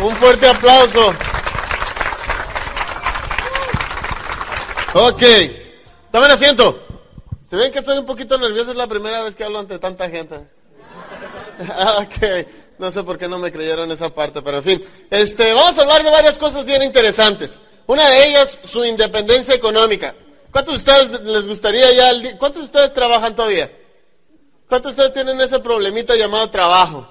[0.02, 1.14] Un fuerte aplauso.
[4.98, 5.22] Ok.
[6.10, 6.82] Tomen asiento.
[7.46, 8.70] ¿Se ven que estoy un poquito nervioso?
[8.70, 10.36] Es la primera vez que hablo ante tanta gente.
[11.98, 12.46] ok.
[12.78, 14.84] No sé por qué no me creyeron esa parte, pero en fin.
[15.10, 17.60] Este, vamos a hablar de varias cosas bien interesantes.
[17.86, 20.14] Una de ellas, su independencia económica.
[20.50, 23.70] ¿Cuántos de ustedes les gustaría ya el ¿Cuántos de ustedes trabajan todavía?
[24.66, 27.06] ¿Cuántos de ustedes tienen ese problemita llamado trabajo?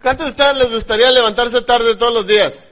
[0.00, 2.64] ¿Cuántos de ustedes les gustaría levantarse tarde todos los días?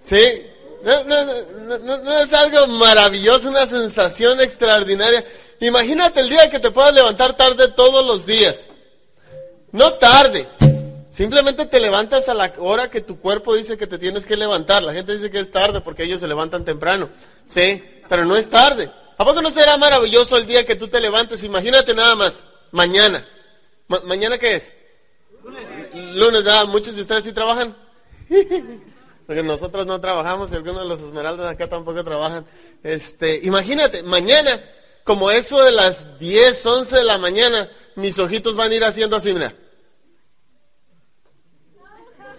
[0.00, 0.46] ¿Sí?
[0.82, 5.24] No, es algo maravilloso, una sensación extraordinaria.
[5.60, 8.68] Imagínate el día que te puedas levantar tarde todos los días.
[9.70, 10.48] No tarde.
[11.08, 14.82] Simplemente te levantas a la hora que tu cuerpo dice que te tienes que levantar.
[14.82, 17.10] La gente dice que es tarde porque ellos se levantan temprano.
[17.46, 18.90] Sí, pero no es tarde.
[19.18, 21.44] ¿A poco no será maravilloso el día que tú te levantes?
[21.44, 22.42] Imagínate nada más.
[22.72, 23.26] Mañana.
[24.04, 24.74] ¿Mañana qué es?
[25.44, 26.14] Lunes.
[26.14, 26.64] Lunes, ya.
[26.64, 27.76] ¿Muchos de ustedes sí trabajan?
[29.26, 32.46] porque nosotros no trabajamos y algunos de los esmeraldas acá tampoco trabajan.
[32.82, 34.62] Este, imagínate, mañana,
[35.04, 39.16] como eso de las 10, 11 de la mañana, mis ojitos van a ir haciendo
[39.16, 39.54] así, mira.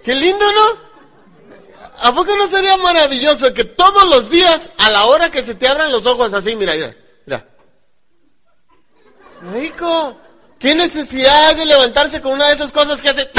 [0.04, 0.94] Qué lindo, ¿no?
[2.00, 5.68] ¿A poco no sería maravilloso que todos los días, a la hora que se te
[5.68, 7.48] abran los ojos así, mira, mira, mira.
[9.54, 10.18] Rico.
[10.60, 13.30] ¿Qué necesidad de levantarse con una de esas cosas que hace?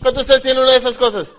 [0.00, 1.34] ¿Cuántos ustedes tienen una de esas cosas?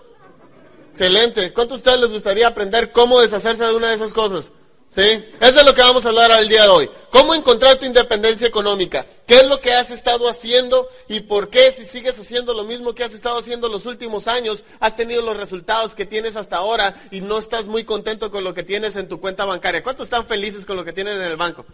[0.94, 1.52] Excelente.
[1.52, 4.52] ¿Cuántos de ustedes les gustaría aprender cómo deshacerse de una de esas cosas?
[4.88, 5.24] ¿Sí?
[5.40, 6.90] Eso es lo que vamos a hablar el día de hoy.
[7.10, 9.04] ¿Cómo encontrar tu independencia económica?
[9.26, 12.94] ¿Qué es lo que has estado haciendo y por qué si sigues haciendo lo mismo
[12.94, 16.94] que has estado haciendo los últimos años, has tenido los resultados que tienes hasta ahora
[17.10, 19.82] y no estás muy contento con lo que tienes en tu cuenta bancaria?
[19.82, 21.66] ¿Cuántos están felices con lo que tienen en el banco?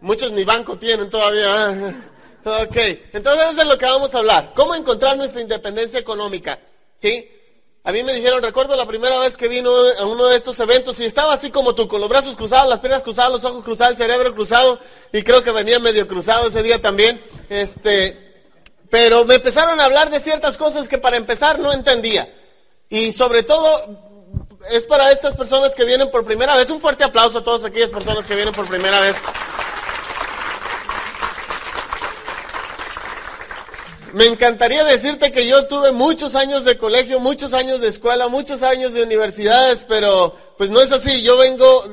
[0.00, 1.94] Muchos ni banco tienen todavía.
[2.44, 2.76] Ok,
[3.12, 4.52] entonces eso es lo que vamos a hablar.
[4.54, 6.58] ¿Cómo encontrar nuestra independencia económica?
[6.96, 7.28] ¿Sí?
[7.88, 11.00] A mí me dijeron, recuerdo la primera vez que vino a uno de estos eventos
[11.00, 13.92] y estaba así como tú, con los brazos cruzados, las piernas cruzadas, los ojos cruzados,
[13.92, 14.78] el cerebro cruzado
[15.10, 17.18] y creo que venía medio cruzado ese día también.
[17.48, 18.44] Este,
[18.90, 22.30] pero me empezaron a hablar de ciertas cosas que para empezar no entendía.
[22.90, 23.66] Y sobre todo
[24.70, 26.68] es para estas personas que vienen por primera vez.
[26.68, 29.16] Un fuerte aplauso a todas aquellas personas que vienen por primera vez.
[34.14, 38.62] Me encantaría decirte que yo tuve muchos años de colegio, muchos años de escuela, muchos
[38.62, 41.22] años de universidades, pero pues no es así.
[41.22, 41.84] Yo vengo,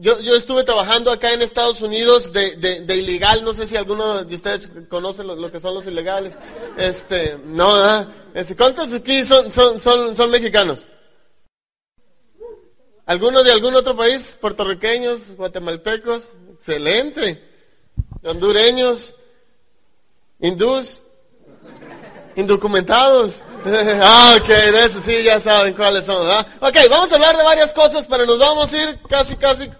[0.00, 4.24] yo, yo estuve trabajando acá en Estados Unidos de, de, ilegal, no sé si alguno
[4.24, 6.32] de ustedes conoce lo, que son los ilegales.
[6.78, 8.08] Este, no, ¿verdad?
[8.32, 10.86] Este, ¿Cuántos aquí son, son, son, son mexicanos?
[13.04, 14.38] ¿Alguno de algún otro país?
[14.40, 15.36] ¿Puertorriqueños?
[15.36, 16.30] ¿Guatemaltecos?
[16.54, 17.42] Excelente.
[18.24, 19.14] ¿Hondureños?
[20.40, 21.02] ¿Hindús?
[22.36, 23.42] ¿Indocumentados?
[23.66, 26.46] ah, ok, de eso sí, ya saben cuáles son, ¿verdad?
[26.60, 29.70] Ok, vamos a hablar de varias cosas, pero nos vamos a ir casi, casi...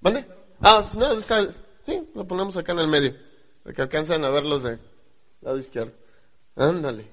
[0.00, 0.26] ¿Mande?
[0.62, 1.46] Ah, no, está...
[1.84, 3.14] Sí, lo ponemos acá en el medio,
[3.62, 4.78] para que alcancen a ver los de
[5.40, 5.92] lado izquierdo.
[6.56, 7.06] Ándale.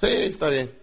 [0.00, 0.76] Sí, está bien.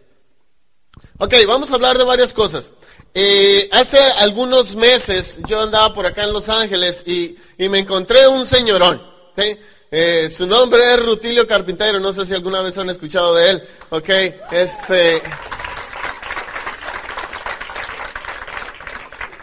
[1.18, 2.72] Ok, vamos a hablar de varias cosas.
[3.14, 8.46] Eh, hace algunos meses yo andaba por acá en Los Ángeles y, me encontré un
[8.46, 9.02] señorón.
[9.92, 13.64] Eh, su nombre es Rutilio Carpintero, no sé si alguna vez han escuchado de él.
[13.90, 14.10] Ok,
[14.52, 15.22] este...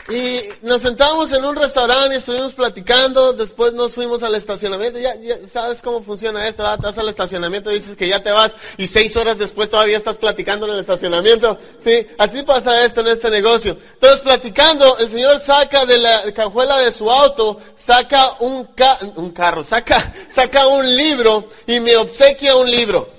[0.09, 5.17] Y nos sentamos en un restaurante y estuvimos platicando, después nos fuimos al estacionamiento, ya,
[5.51, 6.79] sabes cómo funciona esto, ¿verdad?
[6.81, 10.67] vas al estacionamiento dices que ya te vas y seis horas después todavía estás platicando
[10.67, 13.77] en el estacionamiento, sí, así pasa esto en este negocio.
[13.95, 18.69] Entonces platicando, el señor saca de la cajuela de su auto, saca un,
[19.17, 23.16] un carro, saca, saca un libro y me obsequia un libro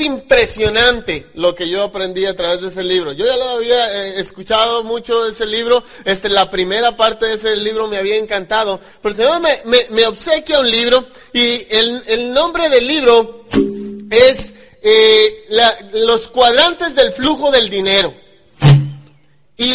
[0.00, 3.12] impresionante lo que yo aprendí a través de ese libro.
[3.12, 7.34] Yo ya lo había eh, escuchado mucho de ese libro, este, la primera parte de
[7.34, 12.32] ese libro me había encantado, pero el Señor me, me, obsequia un libro y el,
[12.32, 13.44] nombre del libro
[14.10, 15.46] es eh,
[15.92, 18.14] Los cuadrantes del flujo del dinero.
[19.56, 19.72] Y,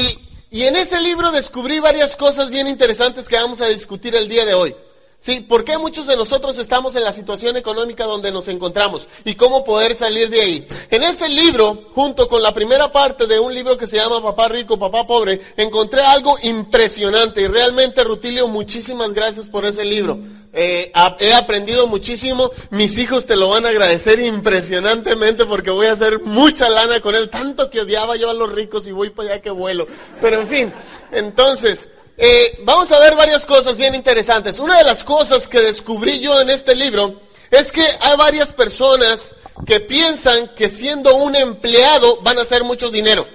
[0.52, 4.46] y en ese libro descubrí varias cosas bien interesantes que vamos a discutir el día
[4.46, 4.76] de hoy.
[5.24, 9.36] Sí, ¿por qué muchos de nosotros estamos en la situación económica donde nos encontramos y
[9.36, 10.68] cómo poder salir de ahí?
[10.92, 14.50] En ese libro, junto con la primera parte de un libro que se llama Papá
[14.50, 20.20] Rico, Papá Pobre, encontré algo impresionante y realmente, Rutilio, muchísimas gracias por ese libro.
[20.52, 25.94] Eh, he aprendido muchísimo, mis hijos te lo van a agradecer impresionantemente porque voy a
[25.94, 29.30] hacer mucha lana con él, tanto que odiaba yo a los ricos y voy para
[29.30, 29.88] allá que vuelo.
[30.20, 30.74] Pero en fin,
[31.14, 31.88] entonces...
[32.18, 34.60] Eh, vamos a ver varias cosas bien interesantes.
[34.60, 39.36] Una de las cosas que descubrí yo en este libro es que hay varias personas
[39.66, 43.28] que piensan que siendo un empleado van a hacer mucho dinero.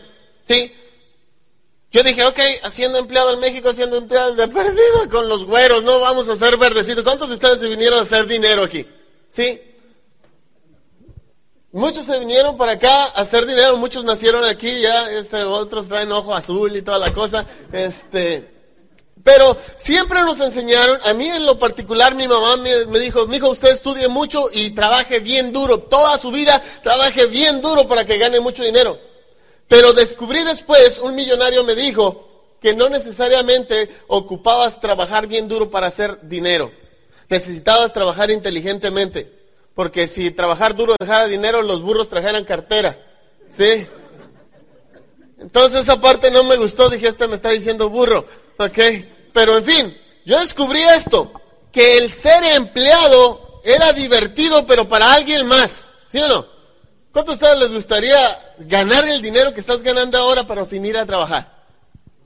[0.46, 0.74] ¿Sí?
[1.90, 6.00] Yo dije, ok, haciendo empleado en México, haciendo empleado de perdido con los güeros, no
[6.00, 7.02] vamos a hacer verdecitos.
[7.02, 8.86] ¿Cuántos de ustedes se vinieron a hacer dinero aquí?
[9.30, 9.60] ¿Sí?
[11.72, 16.10] Muchos se vinieron para acá a hacer dinero, muchos nacieron aquí, ya, este, otros traen
[16.12, 17.46] ojo azul y toda la cosa.
[17.72, 18.57] Este,
[19.28, 23.50] pero siempre nos enseñaron, a mí en lo particular mi mamá me, dijo, mi hijo,
[23.50, 28.16] usted estudie mucho y trabaje bien duro, toda su vida trabaje bien duro para que
[28.16, 28.98] gane mucho dinero.
[29.68, 35.88] Pero descubrí después, un millonario me dijo que no necesariamente ocupabas trabajar bien duro para
[35.88, 36.72] hacer dinero.
[37.28, 39.30] Necesitabas trabajar inteligentemente.
[39.74, 42.98] Porque si trabajar duro dejara dinero, los burros trajeran cartera.
[43.50, 43.86] ¿Sí?
[45.38, 48.24] Entonces esa parte no me gustó, dije, este me está diciendo burro,
[48.58, 48.78] ¿ok?
[49.38, 51.30] Pero en fin, yo descubrí esto,
[51.70, 56.44] que el ser empleado era divertido, pero para alguien más, ¿sí o no?
[57.12, 58.18] ¿Cuánto a ustedes les gustaría
[58.58, 61.54] ganar el dinero que estás ganando ahora, pero sin ir a trabajar?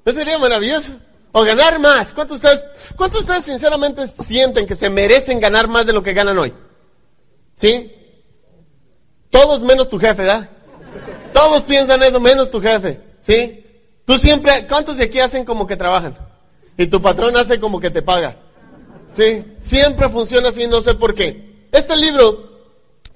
[0.06, 0.94] ¿No sería maravilloso?
[1.32, 2.14] O ganar más.
[2.14, 6.14] ¿Cuántos de ustedes, cuántos ustedes sinceramente sienten que se merecen ganar más de lo que
[6.14, 6.54] ganan hoy?
[7.58, 7.92] ¿Sí?
[9.28, 10.48] Todos menos tu jefe, ¿verdad?
[11.34, 13.66] Todos piensan eso, menos tu jefe, ¿sí?
[14.06, 16.31] Tú siempre, ¿cuántos de aquí hacen como que trabajan?
[16.76, 18.36] Y tu patrón hace como que te paga.
[19.14, 19.44] ¿Sí?
[19.60, 21.66] Siempre funciona así, no sé por qué.
[21.70, 22.52] Este libro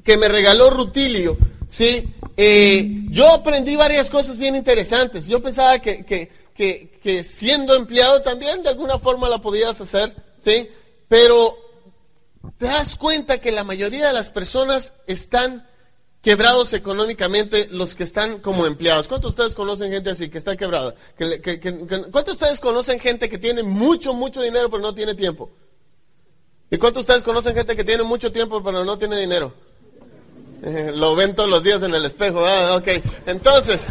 [0.05, 1.37] que me regaló Rutilio,
[1.69, 2.15] ¿sí?
[2.37, 5.27] Eh, yo aprendí varias cosas bien interesantes.
[5.27, 10.15] Yo pensaba que, que, que, siendo empleado también de alguna forma la podías hacer,
[10.45, 10.69] ¿sí?
[11.09, 11.59] Pero
[12.59, 15.69] te das cuenta que la mayoría de las personas están
[16.27, 19.07] quebrados económicamente los que están como empleados.
[19.07, 20.93] ¿Cuántos de ustedes conocen gente así, que está quebrada?
[21.17, 25.49] ¿Cuántos de ustedes conocen gente que tiene mucho, mucho dinero pero no tiene tiempo?
[26.69, 29.55] ¿Y cuántos de ustedes conocen gente que tiene mucho tiempo pero no tiene dinero?
[30.65, 32.45] Eh, lo ven todos los días en el espejo.
[32.45, 32.89] Ah, ok.
[33.27, 33.83] Entonces,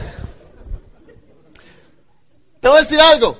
[2.59, 3.39] te voy a decir algo.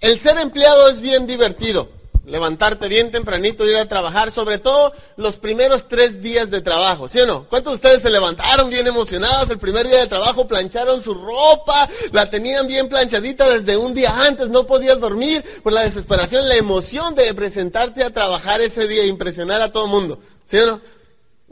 [0.00, 1.88] El ser empleado es bien divertido.
[2.24, 7.20] Levantarte bien tempranito, ir a trabajar, sobre todo los primeros tres días de trabajo, ¿sí
[7.20, 7.48] o no?
[7.48, 11.88] ¿Cuántos de ustedes se levantaron bien emocionados el primer día de trabajo, plancharon su ropa,
[12.12, 16.56] la tenían bien planchadita desde un día antes, no podías dormir por la desesperación, la
[16.56, 20.80] emoción de presentarte a trabajar ese día, impresionar a todo el mundo, ¿sí o no?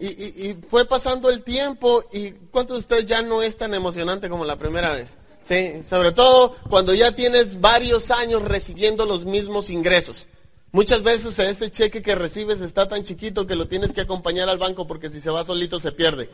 [0.03, 4.31] Y, y, fue pasando el tiempo y ¿cuántos de ustedes ya no es tan emocionante
[4.31, 5.19] como la primera vez?
[5.43, 10.27] Sí, sobre todo cuando ya tienes varios años recibiendo los mismos ingresos.
[10.73, 14.59] Muchas veces ese cheque que recibes está tan chiquito que lo tienes que acompañar al
[14.59, 16.31] banco porque si se va solito se pierde.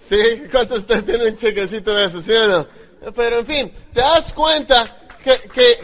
[0.00, 0.44] ¿Sí?
[0.50, 2.22] ¿Cuántos ustedes tienen un chequecito de eso?
[2.22, 2.66] ¿Sí o no?
[3.14, 4.84] Pero en fin, te das cuenta
[5.24, 5.78] que, que,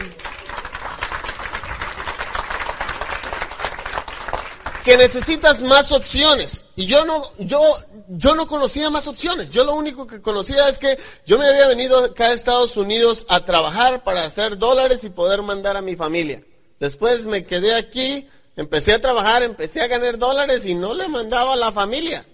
[4.85, 6.63] que necesitas más opciones.
[6.77, 7.61] Y yo no, yo,
[8.07, 9.49] yo no conocía más opciones.
[9.49, 13.25] Yo lo único que conocía es que yo me había venido acá a Estados Unidos
[13.27, 16.41] a trabajar para hacer dólares y poder mandar a mi familia.
[16.79, 21.53] Después me quedé aquí, empecé a trabajar, empecé a ganar dólares y no le mandaba
[21.53, 22.25] a la familia.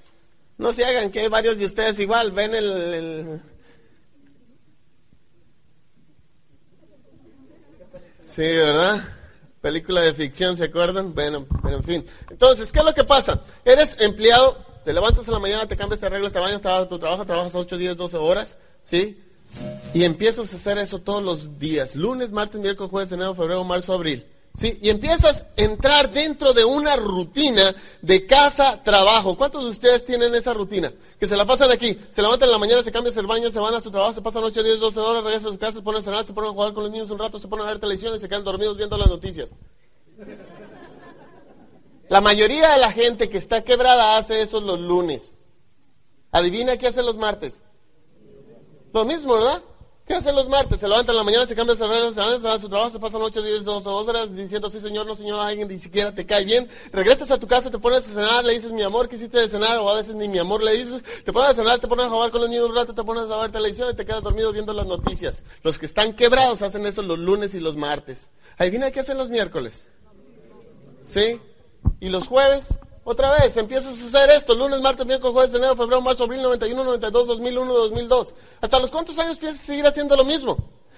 [0.57, 3.41] No se hagan que hay varios de ustedes igual, ven el...
[8.31, 9.03] Sí, ¿verdad?
[9.59, 11.13] Película de ficción, ¿se acuerdan?
[11.13, 12.05] Bueno, pero en fin.
[12.29, 13.41] Entonces, ¿qué es lo que pasa?
[13.65, 16.83] Eres empleado, te levantas en la mañana, te cambias, te arreglas, te bañas, te vas
[16.83, 19.21] a tu trabajo, trabajas 8, 10, 12 horas, ¿sí?
[19.93, 21.95] Y empiezas a hacer eso todos los días.
[21.95, 24.25] Lunes, martes, miércoles, jueves, enero, febrero, marzo, abril.
[24.53, 24.77] ¿Sí?
[24.81, 29.37] Y empiezas a entrar dentro de una rutina de casa-trabajo.
[29.37, 30.91] ¿Cuántos de ustedes tienen esa rutina?
[31.19, 33.59] Que se la pasan aquí, se levantan en la mañana, se cambian el baño, se
[33.59, 35.81] van a su trabajo, se pasan 8, 10, 12 horas, regresan a su casa, se
[35.81, 37.69] ponen a cenar, se ponen a jugar con los niños un rato, se ponen a
[37.69, 39.55] ver televisión y se quedan dormidos viendo las noticias.
[42.09, 45.37] La mayoría de la gente que está quebrada hace eso los lunes.
[46.31, 47.59] Adivina qué hace los martes.
[48.93, 49.61] Lo mismo, ¿verdad?
[50.07, 50.79] ¿Qué hacen los martes?
[50.79, 52.99] Se levantan en la mañana, se cambian de van, se van a su trabajo, se
[52.99, 56.43] pasan 8, 10, 12 horas diciendo sí señor, no señor, alguien ni siquiera te cae
[56.43, 56.67] bien.
[56.91, 59.47] Regresas a tu casa, te pones a cenar, le dices mi amor, ¿qué hiciste de
[59.47, 59.77] cenar?
[59.77, 62.09] O a veces ni mi amor le dices, te pones a cenar, te pones a
[62.09, 64.51] jugar con los niños un rato, te pones a ver televisión y te quedas dormido
[64.51, 65.43] viendo las noticias.
[65.63, 68.29] Los que están quebrados hacen eso los lunes y los martes.
[68.57, 69.85] Adivina qué hacen los miércoles.
[71.05, 71.39] ¿Sí?
[71.99, 72.67] ¿Y los jueves?
[73.03, 76.83] Otra vez, empiezas a hacer esto, lunes, martes, miércoles, jueves, enero, febrero, marzo, abril, 91,
[76.83, 78.35] 92, 2001, 2002.
[78.61, 80.57] ¿Hasta los cuántos años piensas seguir haciendo lo mismo?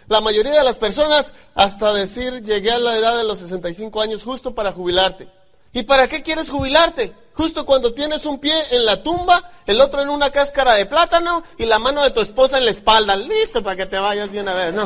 [0.09, 4.23] La mayoría de las personas, hasta decir, llegué a la edad de los 65 años
[4.23, 5.29] justo para jubilarte.
[5.71, 7.15] ¿Y para qué quieres jubilarte?
[7.35, 11.41] Justo cuando tienes un pie en la tumba, el otro en una cáscara de plátano
[11.57, 13.15] y la mano de tu esposa en la espalda.
[13.15, 14.83] Listo para que te vayas de una vez, ¿no?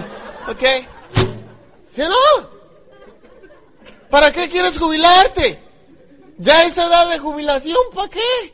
[0.47, 0.63] ¿Ok?
[1.91, 2.57] ¿Sí o no?
[4.09, 5.66] ¿Para qué quieres jubilarte?
[6.37, 8.53] Ya esa edad de jubilación, ¿para qué?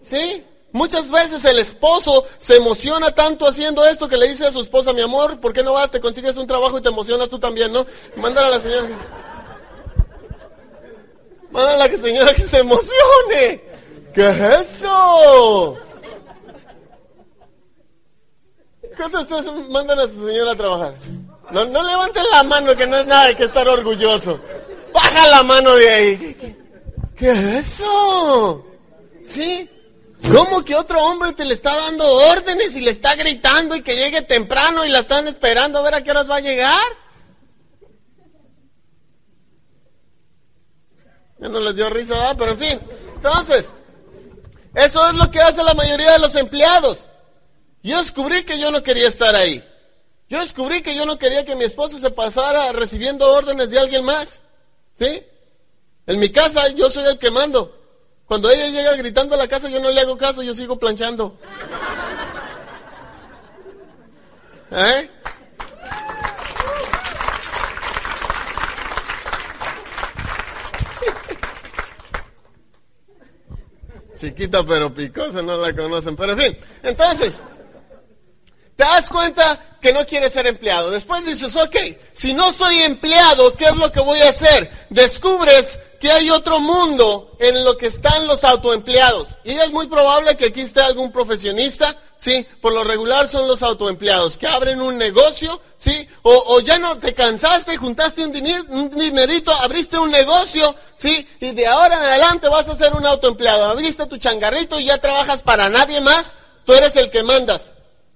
[0.00, 0.44] ¿Sí?
[0.72, 4.92] Muchas veces el esposo se emociona tanto haciendo esto que le dice a su esposa,
[4.92, 5.90] mi amor, ¿por qué no vas?
[5.90, 7.86] Te consigues un trabajo y te emocionas tú también, ¿no?
[8.16, 8.88] Mándale a la señora.
[11.50, 13.62] Mándale a la señora que se emocione.
[14.14, 15.78] ¿Qué es eso?
[18.96, 20.94] ¿Cuántos ustedes mandan a su señora a trabajar?
[21.50, 24.38] No, no levanten la mano que no es nada de que estar orgulloso.
[24.92, 26.57] Baja la mano de ahí.
[27.18, 28.64] ¿Qué es eso?
[29.24, 29.68] ¿Sí?
[30.32, 33.96] ¿Cómo que otro hombre te le está dando órdenes y le está gritando y que
[33.96, 36.86] llegue temprano y la están esperando a ver a qué horas va a llegar?
[41.40, 42.80] Ya no les dio risa, pero en fin.
[43.16, 43.70] Entonces,
[44.74, 47.06] eso es lo que hace la mayoría de los empleados.
[47.82, 49.64] Yo descubrí que yo no quería estar ahí.
[50.28, 54.04] Yo descubrí que yo no quería que mi esposa se pasara recibiendo órdenes de alguien
[54.04, 54.42] más.
[54.94, 55.24] ¿Sí?
[56.08, 57.76] En mi casa yo soy el que mando.
[58.24, 61.38] Cuando ella llega gritando a la casa yo no le hago caso, yo sigo planchando.
[64.70, 65.10] ¿Eh?
[74.16, 76.16] Chiquita pero picosa, no la conocen.
[76.16, 77.42] Pero en fin, entonces,
[78.76, 80.90] te das cuenta que no quieres ser empleado.
[80.90, 81.76] Después dices, ok,
[82.12, 84.70] si no soy empleado, ¿qué es lo que voy a hacer?
[84.90, 89.28] Descubres que hay otro mundo en lo que están los autoempleados.
[89.44, 92.46] Y es muy probable que aquí esté algún profesionista, ¿sí?
[92.60, 96.08] Por lo regular son los autoempleados, que abren un negocio, ¿sí?
[96.22, 98.32] O, ya no te cansaste, juntaste un,
[98.68, 101.26] un, dinerito, abriste un negocio, ¿sí?
[101.40, 103.64] Y de ahora en adelante vas a ser un autoempleado.
[103.64, 106.34] Abriste tu changarrito y ya trabajas para nadie más,
[106.64, 107.72] tú eres el que mandas.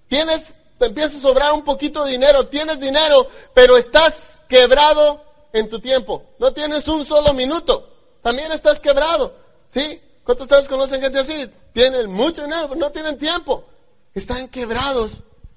[0.08, 5.22] Tienes, te empieza a sobrar un poquito de dinero, tienes dinero, pero estás quebrado
[5.52, 6.24] en tu tiempo.
[6.40, 7.88] No tienes un solo minuto.
[8.20, 9.32] También estás quebrado.
[9.68, 10.02] ¿Sí?
[10.24, 11.48] ¿Cuántos de ustedes conocen gente así?
[11.72, 13.64] Tienen mucho dinero, pero no tienen tiempo.
[14.12, 15.12] Están quebrados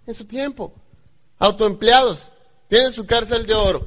[0.05, 0.73] en su tiempo.
[1.39, 2.28] Autoempleados.
[2.69, 3.84] Tienen su cárcel de oro.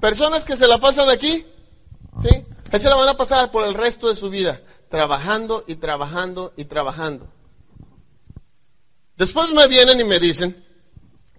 [0.00, 1.44] Personas que se la pasan aquí,
[2.22, 2.46] ¿sí?
[2.72, 6.54] Ahí se la van a pasar por el resto de su vida, trabajando y trabajando
[6.56, 7.28] y trabajando.
[9.18, 10.64] Después me vienen y me dicen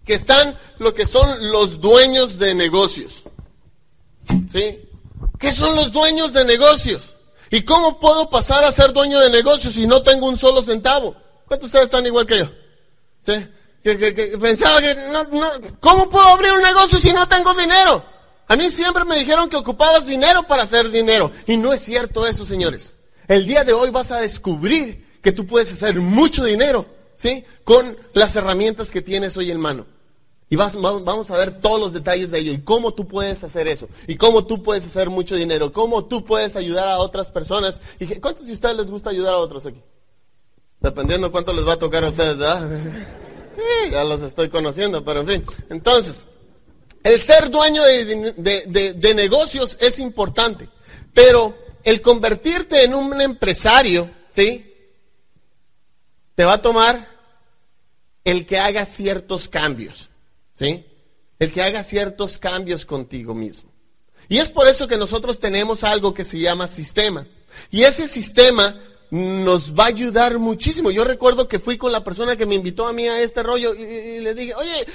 [0.06, 3.24] que están lo que son los dueños de negocios.
[4.52, 4.82] ¿Sí?
[5.40, 7.16] ¿Qué son los dueños de negocios?
[7.50, 11.16] ¿Y cómo puedo pasar a ser dueño de negocios si no tengo un solo centavo?
[11.48, 12.52] ¿Cuántos de ustedes están igual que yo?
[13.26, 13.48] ¿Sí?
[13.82, 15.50] Que, pensaba que no, no,
[15.80, 18.04] ¿cómo puedo abrir un negocio si no tengo dinero?
[18.50, 21.32] A mí siempre me dijeron que ocupabas dinero para hacer dinero.
[21.48, 22.98] Y no es cierto eso, señores.
[23.28, 26.86] El día de hoy vas a descubrir que tú puedes hacer mucho dinero,
[27.20, 27.46] ¿sí?
[27.64, 29.86] Con las herramientas que tienes hoy en mano.
[30.52, 33.88] Y vamos a ver todos los detalles de ello y cómo tú puedes hacer eso.
[34.08, 35.72] Y cómo tú puedes hacer mucho dinero.
[35.72, 37.80] Cómo tú puedes ayudar a otras personas.
[38.00, 39.80] ¿Y cuántos de ustedes les gusta ayudar a otros aquí?
[40.80, 42.40] Dependiendo cuánto les va a tocar a ustedes,
[43.92, 45.46] ya los estoy conociendo, pero en fin.
[45.70, 46.26] Entonces,
[47.04, 50.68] el ser dueño de, negocios es importante.
[51.14, 54.66] Pero el convertirte en un empresario, ¿sí?
[56.34, 57.09] Te va a tomar
[58.24, 60.12] el que haga ciertos cambios.
[60.54, 60.86] ¿Sí?
[61.40, 63.72] El que haga ciertos cambios contigo mismo.
[64.28, 67.26] Y es por eso que nosotros tenemos algo que se llama sistema.
[67.72, 68.76] Y ese sistema
[69.12, 70.92] nos va a ayudar muchísimo.
[70.92, 73.74] Yo recuerdo que fui con la persona que me invitó a mí a este rollo
[73.74, 74.86] y, le dije, oye,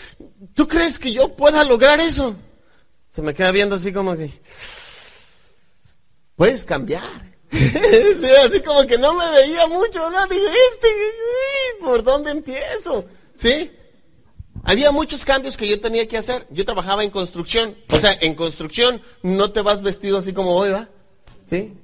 [0.54, 2.36] ¿tú crees que yo pueda lograr eso?
[3.10, 4.30] Se me queda viendo así como que,
[6.36, 7.33] puedes cambiar.
[8.46, 10.26] así como que no me veía mucho, ¿no?
[10.26, 10.88] Dije, este,
[11.80, 13.04] ¿por dónde empiezo?
[13.34, 13.70] ¿Sí?
[14.64, 16.46] Había muchos cambios que yo tenía que hacer.
[16.50, 17.76] Yo trabajaba en construcción.
[17.90, 20.88] O sea, en construcción no te vas vestido así como hoy, ¿va?
[21.48, 21.74] ¿Sí?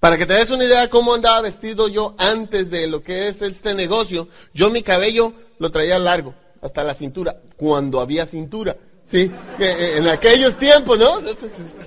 [0.00, 3.28] Para que te des una idea de cómo andaba vestido yo antes de lo que
[3.28, 8.76] es este negocio, yo mi cabello lo traía largo, hasta la cintura, cuando había cintura.
[9.08, 9.30] Sí,
[9.60, 11.20] eh, en aquellos tiempos, ¿no?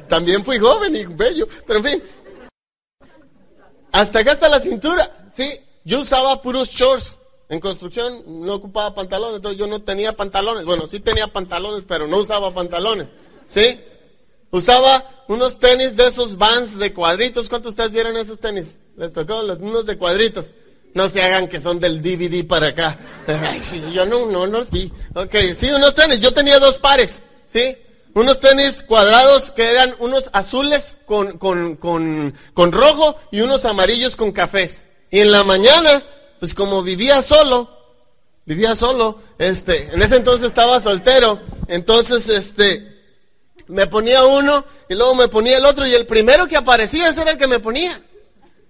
[0.08, 2.04] También fui joven y bello, pero en fin.
[3.96, 5.50] Hasta acá hasta la cintura, sí.
[5.86, 7.18] Yo usaba puros shorts.
[7.48, 10.66] En construcción no ocupaba pantalones, entonces yo no tenía pantalones.
[10.66, 13.08] Bueno, sí tenía pantalones, pero no usaba pantalones.
[13.46, 13.80] ¿Sí?
[14.52, 17.48] Usaba unos tenis de esos vans de cuadritos.
[17.48, 18.80] ¿Cuántos ustedes vieron esos tenis?
[18.98, 20.54] Les tocó los unos de cuadritos.
[20.94, 23.00] No se hagan que son del DVD para acá.
[23.94, 24.92] Yo no, no los vi.
[25.14, 26.20] Ok, sí, unos tenis.
[26.20, 27.24] Yo tenía dos pares.
[27.48, 27.78] ¿Sí?
[28.16, 34.16] Unos tenis cuadrados que eran unos azules con, con, con, con rojo y unos amarillos
[34.16, 34.86] con cafés.
[35.12, 36.02] Y en la mañana
[36.40, 37.70] pues como vivía solo,
[38.46, 43.02] vivía solo, este, en ese entonces estaba soltero, entonces este,
[43.68, 47.22] me ponía uno y luego me ponía el otro y el primero que aparecía ese
[47.22, 48.02] era el que me ponía.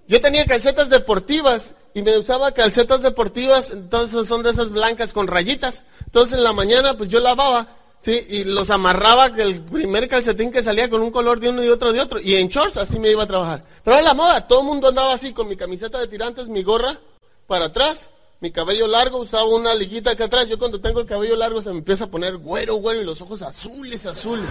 [0.08, 5.28] Yo tenía calcetas deportivas y me usaba calcetas deportivas, entonces son de esas blancas con
[5.28, 5.84] rayitas.
[6.06, 7.68] Entonces en la mañana pues yo lavaba,
[8.00, 11.70] sí, y los amarraba el primer calcetín que salía con un color de uno y
[11.70, 12.20] otro de otro.
[12.20, 13.64] Y en shorts así me iba a trabajar.
[13.84, 16.64] Pero era la moda, todo el mundo andaba así con mi camiseta de tirantes, mi
[16.64, 17.00] gorra,
[17.48, 18.10] para atrás,
[18.42, 20.48] mi cabello largo, usaba una liguita acá atrás.
[20.50, 23.22] Yo cuando tengo el cabello largo se me empieza a poner güero, güero y los
[23.22, 24.50] ojos azules, azules.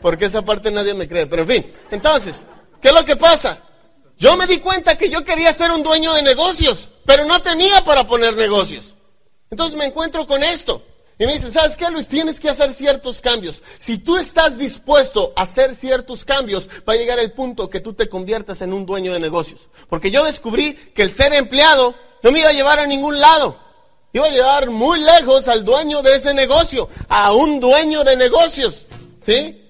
[0.00, 1.26] Porque esa parte nadie me cree.
[1.26, 2.46] Pero en fin, entonces,
[2.80, 3.60] ¿qué es lo que pasa?
[4.18, 7.82] Yo me di cuenta que yo quería ser un dueño de negocios, pero no tenía
[7.84, 8.94] para poner negocios.
[9.52, 10.82] Entonces me encuentro con esto.
[11.18, 12.08] Y me dice, ¿sabes qué, Luis?
[12.08, 13.62] Tienes que hacer ciertos cambios.
[13.78, 17.92] Si tú estás dispuesto a hacer ciertos cambios, va a llegar el punto que tú
[17.92, 19.68] te conviertas en un dueño de negocios.
[19.90, 23.58] Porque yo descubrí que el ser empleado no me iba a llevar a ningún lado.
[24.14, 28.86] Iba a llevar muy lejos al dueño de ese negocio, a un dueño de negocios.
[29.20, 29.62] ¿Sí?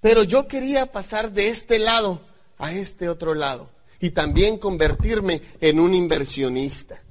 [0.00, 2.22] Pero yo quería pasar de este lado
[2.56, 3.68] a este otro lado.
[4.00, 7.03] Y también convertirme en un inversionista.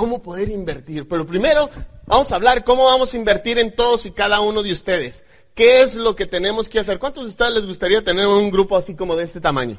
[0.00, 1.06] ¿Cómo poder invertir?
[1.06, 1.68] Pero primero
[2.06, 5.22] Vamos a hablar cómo vamos a invertir en todos y cada uno de ustedes.
[5.54, 6.98] ¿Qué es lo que tenemos que hacer?
[6.98, 9.78] ¿Cuántos de ustedes les gustaría tener un grupo así como de este tamaño?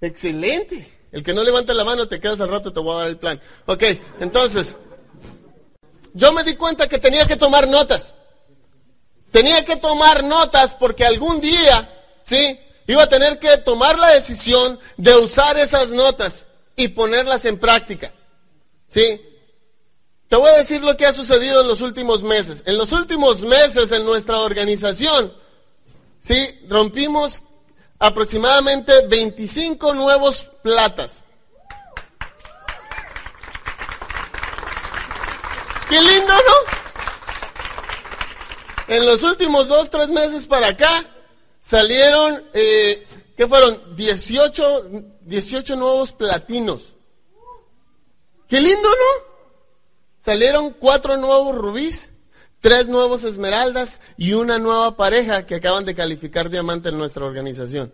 [0.00, 1.06] Excelente.
[1.12, 3.18] El que no levante la mano te quedas al rato, te voy a dar el
[3.18, 3.40] plan.
[3.66, 3.84] Ok,
[4.18, 4.76] entonces,
[6.12, 8.16] yo me di cuenta que tenía que tomar notas.
[9.30, 11.88] Tenía que tomar notas porque algún día,
[12.24, 12.58] ¿sí?
[12.88, 18.12] Iba a tener que tomar la decisión de usar esas notas y ponerlas en práctica.
[18.86, 19.20] ¿Sí?
[20.28, 22.62] Te voy a decir lo que ha sucedido en los últimos meses.
[22.66, 25.32] En los últimos meses en nuestra organización,
[26.20, 27.42] sí, rompimos
[27.98, 31.24] aproximadamente 25 nuevos platas.
[35.88, 36.74] Qué lindo, ¿no?
[38.88, 40.90] En los últimos dos, tres meses para acá,
[41.60, 43.06] salieron, eh,
[43.36, 43.96] ¿qué fueron?
[43.96, 44.90] 18,
[45.22, 46.96] 18 nuevos platinos.
[48.48, 49.34] Qué lindo, ¿no?
[50.24, 52.08] salieron cuatro nuevos rubíes,
[52.60, 57.92] tres nuevos esmeraldas y una nueva pareja que acaban de calificar diamante en nuestra organización.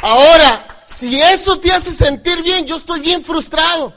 [0.00, 3.92] Ahora, si eso te hace sentir bien, yo estoy bien frustrado.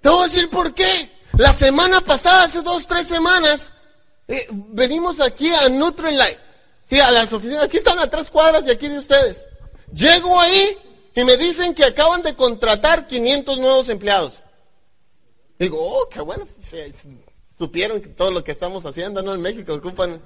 [0.00, 1.11] Te voy a decir por qué.
[1.38, 3.72] La semana pasada, hace dos, tres semanas,
[4.28, 6.38] eh, venimos aquí a Nutrilite.
[6.84, 7.64] Sí, a las oficinas.
[7.64, 9.46] Aquí están a tres cuadras de aquí de ustedes.
[9.94, 10.76] Llego ahí
[11.14, 14.42] y me dicen que acaban de contratar 500 nuevos empleados.
[15.58, 16.46] Digo, oh, qué bueno.
[17.56, 19.34] Supieron que todo lo que estamos haciendo, ¿no?
[19.34, 20.20] En México ocupan.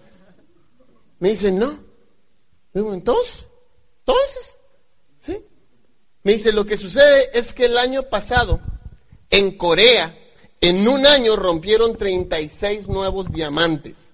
[1.18, 1.84] Me dicen, no.
[2.72, 3.46] Digo, entonces,
[4.00, 4.58] entonces,
[5.18, 5.44] ¿sí?
[6.22, 8.60] Me dice, lo que sucede es que el año pasado,
[9.30, 10.16] en Corea,
[10.60, 14.10] en un año rompieron 36 nuevos diamantes.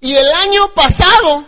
[0.00, 1.44] Y el año pasado,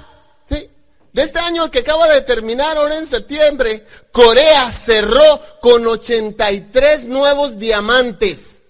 [0.49, 7.59] de este año que acaba de terminar ahora en septiembre, Corea cerró con 83 nuevos
[7.59, 8.63] diamantes.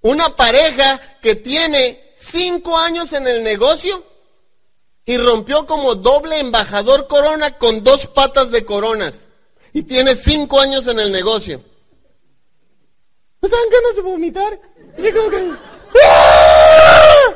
[0.00, 4.04] Una pareja que tiene 5 años en el negocio
[5.04, 9.30] y rompió como doble embajador corona con dos patas de coronas.
[9.72, 11.62] Y tiene 5 años en el negocio.
[13.42, 14.60] Me dan ganas de vomitar.
[14.96, 15.52] Y como que...
[16.04, 17.34] ¡Ah!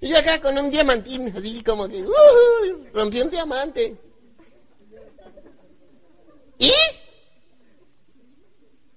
[0.00, 2.02] Y acá con un diamantín, así como que...
[2.02, 3.96] Uh, rompió un diamante.
[6.58, 6.72] ¿Y?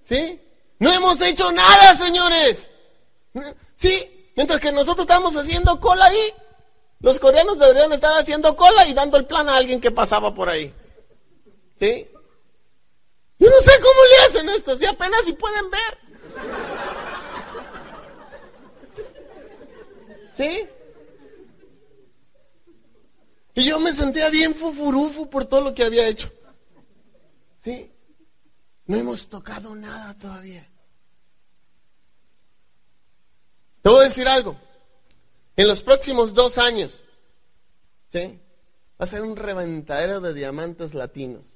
[0.01, 0.39] ¿Sí?
[0.79, 2.69] No hemos hecho nada, señores.
[3.75, 6.33] Sí, mientras que nosotros estamos haciendo cola ahí,
[7.01, 10.49] los coreanos deberían estar haciendo cola y dando el plan a alguien que pasaba por
[10.49, 10.73] ahí.
[11.79, 12.07] ¿Sí?
[13.41, 15.97] Yo no sé cómo le hacen esto, si apenas si pueden ver.
[20.31, 20.69] ¿Sí?
[23.55, 26.31] Y yo me sentía bien fufurufo por todo lo que había hecho.
[27.57, 27.91] ¿Sí?
[28.85, 30.69] No hemos tocado nada todavía.
[33.81, 34.55] Te voy a decir algo.
[35.55, 37.03] En los próximos dos años,
[38.11, 38.39] ¿sí?
[38.99, 41.50] Va a ser un reventadero de diamantes latinos.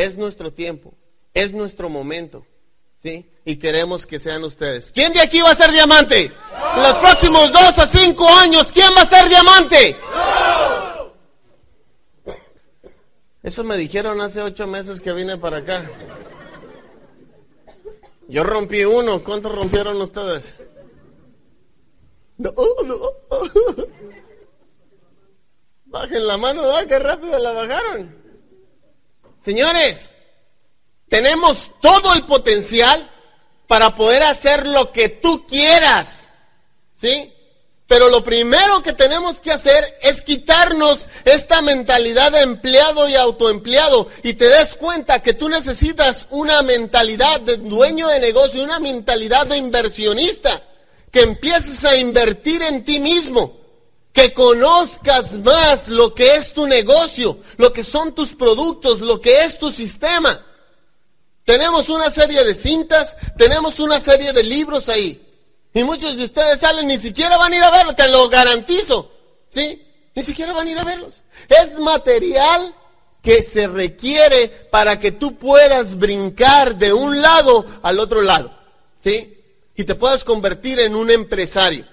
[0.00, 0.94] Es nuestro tiempo,
[1.34, 2.46] es nuestro momento,
[3.02, 3.30] ¿sí?
[3.44, 4.90] Y queremos que sean ustedes.
[4.92, 6.32] ¿Quién de aquí va a ser diamante?
[6.74, 9.96] Los próximos dos a cinco años, ¿quién va a ser diamante?
[13.42, 15.90] Eso me dijeron hace ocho meses que vine para acá.
[18.26, 20.54] Yo rompí uno, ¿cuántos rompieron ustedes?
[22.38, 22.54] No,
[22.86, 22.96] no.
[25.84, 26.86] Bajen la mano, ¿verdad?
[26.86, 28.19] Qué rápido la bajaron.
[29.44, 30.14] Señores,
[31.08, 33.10] tenemos todo el potencial
[33.66, 36.32] para poder hacer lo que tú quieras.
[36.96, 37.32] ¿Sí?
[37.90, 44.06] Pero lo primero que tenemos que hacer es quitarnos esta mentalidad de empleado y autoempleado
[44.22, 49.48] y te des cuenta que tú necesitas una mentalidad de dueño de negocio, una mentalidad
[49.48, 50.62] de inversionista,
[51.10, 53.59] que empieces a invertir en ti mismo,
[54.12, 59.44] que conozcas más lo que es tu negocio, lo que son tus productos, lo que
[59.44, 60.44] es tu sistema.
[61.44, 65.20] Tenemos una serie de cintas, tenemos una serie de libros ahí.
[65.72, 69.10] Y muchos de ustedes salen, ni siquiera van a ir a verlos, te lo garantizo.
[69.50, 69.86] ¿Sí?
[70.14, 71.22] Ni siquiera van a ir a verlos.
[71.48, 72.74] Es material
[73.22, 78.56] que se requiere para que tú puedas brincar de un lado al otro lado.
[79.02, 79.36] ¿Sí?
[79.76, 81.86] Y te puedas convertir en un empresario.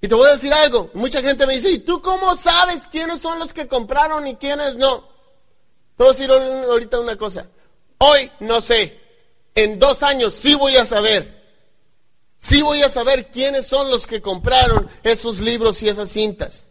[0.00, 3.20] Y te voy a decir algo, mucha gente me dice, ¿y tú cómo sabes quiénes
[3.20, 5.00] son los que compraron y quiénes no?
[5.96, 7.48] Te voy a decir ahorita una cosa,
[7.98, 9.00] hoy no sé,
[9.54, 11.42] en dos años sí voy a saber,
[12.38, 16.68] sí voy a saber quiénes son los que compraron esos libros y esas cintas.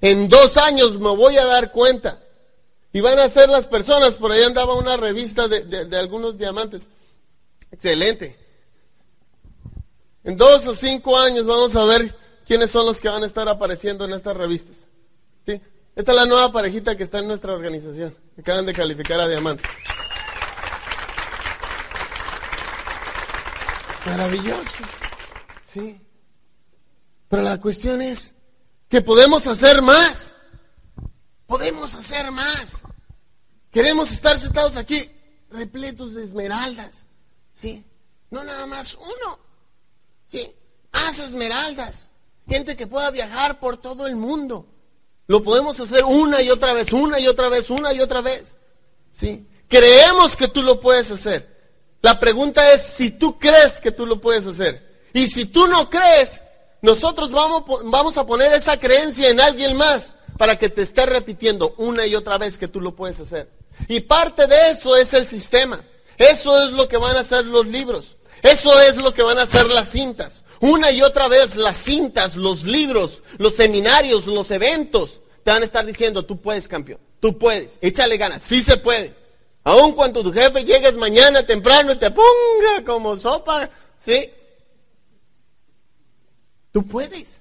[0.00, 2.22] En dos años me voy a dar cuenta.
[2.92, 6.88] Y van a ser las personas, por ahí andaba una revista de, de algunos diamantes.
[7.70, 8.38] Excelente.
[10.24, 12.17] En dos o cinco años vamos a ver
[12.48, 14.76] quiénes son los que van a estar apareciendo en estas revistas.
[15.44, 15.60] ¿Sí?
[15.94, 18.16] Esta es la nueva parejita que está en nuestra organización.
[18.38, 19.62] Acaban de calificar a diamante.
[24.06, 24.84] Maravilloso.
[25.72, 26.00] Sí.
[27.28, 28.34] Pero la cuestión es
[28.88, 30.34] que podemos hacer más.
[31.46, 32.82] Podemos hacer más.
[33.70, 35.10] Queremos estar sentados aquí
[35.50, 37.04] repletos de esmeraldas.
[37.52, 37.84] ¿Sí?
[38.30, 39.38] No nada más uno.
[40.28, 40.50] ¿Sí?
[40.92, 42.08] Haz esmeraldas
[42.48, 44.66] gente que pueda viajar por todo el mundo.
[45.26, 48.56] Lo podemos hacer una y otra vez, una y otra vez, una y otra vez.
[49.12, 49.46] ¿Sí?
[49.68, 51.58] Creemos que tú lo puedes hacer.
[52.00, 55.02] La pregunta es si tú crees que tú lo puedes hacer.
[55.12, 56.42] Y si tú no crees,
[56.80, 61.74] nosotros vamos, vamos a poner esa creencia en alguien más para que te esté repitiendo
[61.76, 63.50] una y otra vez que tú lo puedes hacer.
[63.88, 65.84] Y parte de eso es el sistema.
[66.16, 68.16] Eso es lo que van a hacer los libros.
[68.42, 70.44] Eso es lo que van a hacer las cintas.
[70.60, 75.64] Una y otra vez las cintas, los libros, los seminarios, los eventos te van a
[75.64, 77.00] estar diciendo, tú puedes, campeón.
[77.20, 77.78] Tú puedes.
[77.80, 78.42] Échale ganas.
[78.42, 79.14] Sí se puede.
[79.64, 83.70] Aun cuando tu jefe llegues mañana temprano y te ponga como sopa,
[84.04, 84.30] ¿sí?
[86.70, 87.40] Tú puedes.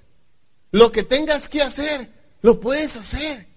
[0.72, 2.09] Lo que tengas que hacer,
[2.41, 3.47] lo puedes hacer.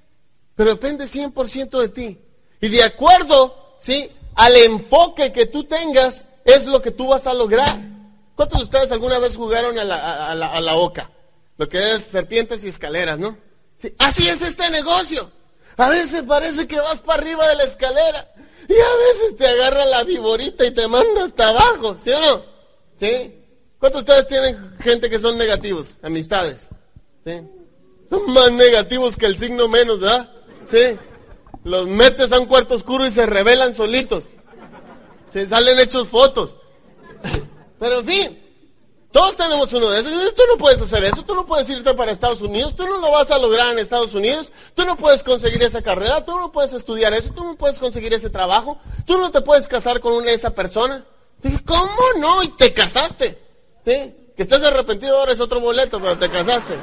[0.56, 2.18] Pero depende 100% de ti.
[2.60, 4.10] Y de acuerdo, ¿sí?
[4.34, 7.78] Al enfoque que tú tengas, es lo que tú vas a lograr.
[8.34, 11.10] ¿Cuántos de ustedes alguna vez jugaron a la, a la, oca?
[11.56, 13.36] Lo que es serpientes y escaleras, ¿no?
[13.76, 13.94] Sí.
[13.98, 15.30] Así es este negocio.
[15.76, 18.32] A veces parece que vas para arriba de la escalera
[18.68, 22.42] y a veces te agarra la viborita y te manda hasta abajo, ¿sí o no?
[22.98, 23.34] ¿Sí?
[23.78, 25.96] ¿Cuántos de ustedes tienen gente que son negativos?
[26.02, 26.68] Amistades.
[27.24, 27.40] ¿Sí?
[28.08, 30.30] Son más negativos que el signo menos, ¿verdad?
[30.70, 30.98] Sí.
[31.64, 34.28] Los metes a un cuarto oscuro y se revelan solitos.
[35.32, 36.56] Se salen hechos fotos.
[37.80, 38.38] Pero en fin,
[39.10, 40.34] todos tenemos uno de esos.
[40.34, 43.10] Tú no puedes hacer eso, tú no puedes irte para Estados Unidos, tú no lo
[43.10, 46.74] vas a lograr en Estados Unidos, tú no puedes conseguir esa carrera, tú no puedes
[46.74, 50.30] estudiar eso, tú no puedes conseguir ese trabajo, tú no te puedes casar con una
[50.30, 51.04] esa persona.
[51.42, 52.42] Dije, ¿cómo no?
[52.42, 53.38] Y te casaste.
[53.84, 54.14] ¿Sí?
[54.36, 56.74] Que estés arrepentido ahora es otro boleto, pero te casaste.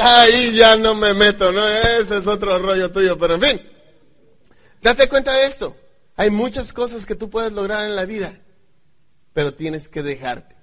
[0.00, 1.66] Ahí ya no me meto, ¿no?
[1.66, 3.70] Ese es otro rollo tuyo, pero en fin.
[4.82, 5.76] Date cuenta de esto.
[6.22, 8.38] Hay muchas cosas que tú puedes lograr en la vida,
[9.32, 10.54] pero tienes que dejarte.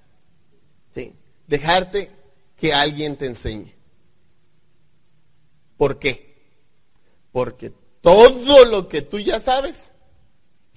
[0.94, 1.14] ¿Sí?
[1.48, 2.10] Dejarte
[2.56, 3.74] que alguien te enseñe.
[5.76, 6.34] ¿Por qué?
[7.30, 9.90] Porque todo lo que tú ya sabes,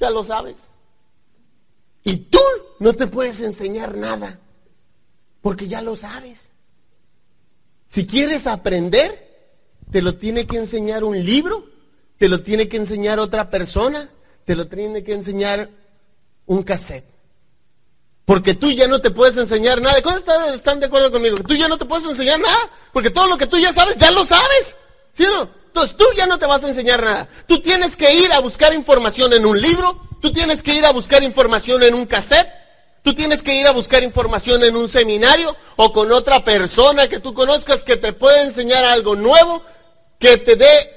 [0.01, 0.57] ya lo sabes.
[2.03, 2.41] Y tú
[2.79, 4.41] no te puedes enseñar nada,
[5.41, 6.39] porque ya lo sabes.
[7.87, 9.47] Si quieres aprender,
[9.91, 11.69] te lo tiene que enseñar un libro,
[12.17, 14.09] te lo tiene que enseñar otra persona,
[14.45, 15.69] te lo tiene que enseñar
[16.45, 17.05] un cassette.
[18.25, 20.01] Porque tú ya no te puedes enseñar nada.
[20.01, 21.35] ¿Cuántos están de acuerdo conmigo?
[21.45, 22.69] Tú ya no te puedes enseñar nada.
[22.93, 24.77] Porque todo lo que tú ya sabes, ya lo sabes.
[25.13, 25.49] ¿Sí o no?
[25.67, 27.27] Entonces tú ya no te vas a enseñar nada.
[27.47, 29.99] Tú tienes que ir a buscar información en un libro.
[30.21, 32.47] Tú tienes que ir a buscar información en un cassette.
[33.01, 37.19] Tú tienes que ir a buscar información en un seminario o con otra persona que
[37.19, 39.61] tú conozcas que te pueda enseñar algo nuevo,
[40.19, 40.92] que te dé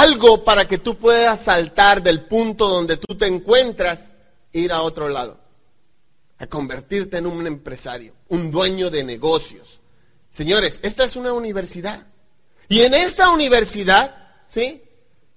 [0.00, 4.12] algo para que tú puedas saltar del punto donde tú te encuentras
[4.52, 5.40] e ir a otro lado,
[6.38, 9.80] a convertirte en un empresario, un dueño de negocios.
[10.30, 12.06] Señores, esta es una universidad.
[12.68, 14.14] Y en esta universidad,
[14.46, 14.82] ¿sí?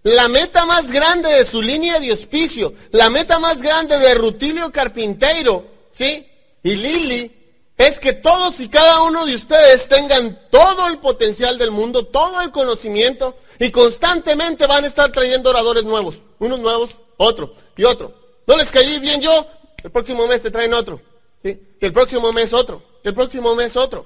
[0.03, 4.71] La meta más grande de su línea de hospicio, la meta más grande de Rutilio
[4.71, 6.27] Carpinteiro, ¿sí?
[6.63, 7.40] Y Lili
[7.81, 12.39] es que todos y cada uno de ustedes tengan todo el potencial del mundo, todo
[12.41, 18.13] el conocimiento y constantemente van a estar trayendo oradores nuevos, unos nuevos, otro y otro.
[18.45, 19.47] No les caí bien yo,
[19.83, 21.01] el próximo mes te traen otro,
[21.43, 21.59] ¿sí?
[21.79, 24.05] y el próximo mes otro, y el próximo mes otro.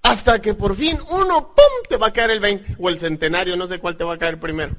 [0.00, 3.54] Hasta que por fin uno, ¡pum!, te va a caer el 20 o el centenario,
[3.56, 4.74] no sé cuál te va a caer primero.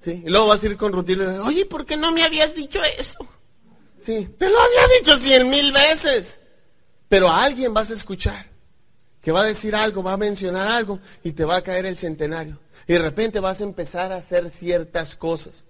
[0.00, 0.22] ¿Sí?
[0.26, 3.26] Y luego vas a ir con Rutilio, oye, ¿por qué no me habías dicho eso?
[4.00, 6.40] Sí, te lo había dicho cien mil veces.
[7.08, 8.46] Pero a alguien vas a escuchar
[9.26, 11.98] que va a decir algo, va a mencionar algo y te va a caer el
[11.98, 12.60] centenario.
[12.86, 15.64] Y de repente vas a empezar a hacer ciertas cosas.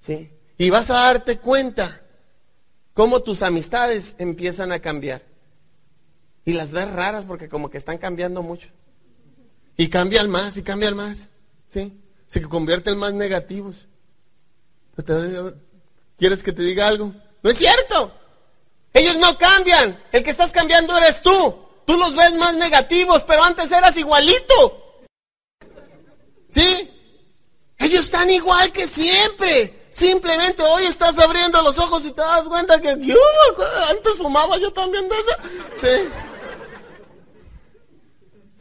[0.00, 0.30] ¿Sí?
[0.58, 2.02] Y vas a darte cuenta
[2.92, 5.22] cómo tus amistades empiezan a cambiar.
[6.44, 8.70] Y las ves raras porque como que están cambiando mucho.
[9.76, 11.30] Y cambian más y cambian más.
[11.68, 12.00] ¿Sí?
[12.26, 13.88] Se convierten más negativos.
[16.18, 17.14] ¿Quieres que te diga algo?
[17.42, 18.12] No es cierto.
[18.92, 20.02] Ellos no cambian.
[20.12, 21.56] El que estás cambiando eres tú.
[21.86, 25.04] Tú los ves más negativos, pero antes eras igualito.
[26.52, 26.90] ¿Sí?
[27.78, 29.88] Ellos están igual que siempre.
[29.90, 35.08] Simplemente hoy estás abriendo los ojos y te das cuenta que antes fumaba yo también
[35.08, 35.30] de eso.
[35.80, 36.08] Sí.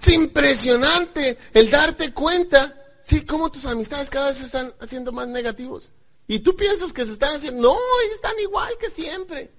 [0.02, 2.74] Es impresionante el darte cuenta,
[3.04, 5.92] sí, cómo tus amistades cada vez están haciendo más negativos.
[6.30, 9.52] Y tú piensas que se están haciendo, no, ellos están igual que siempre.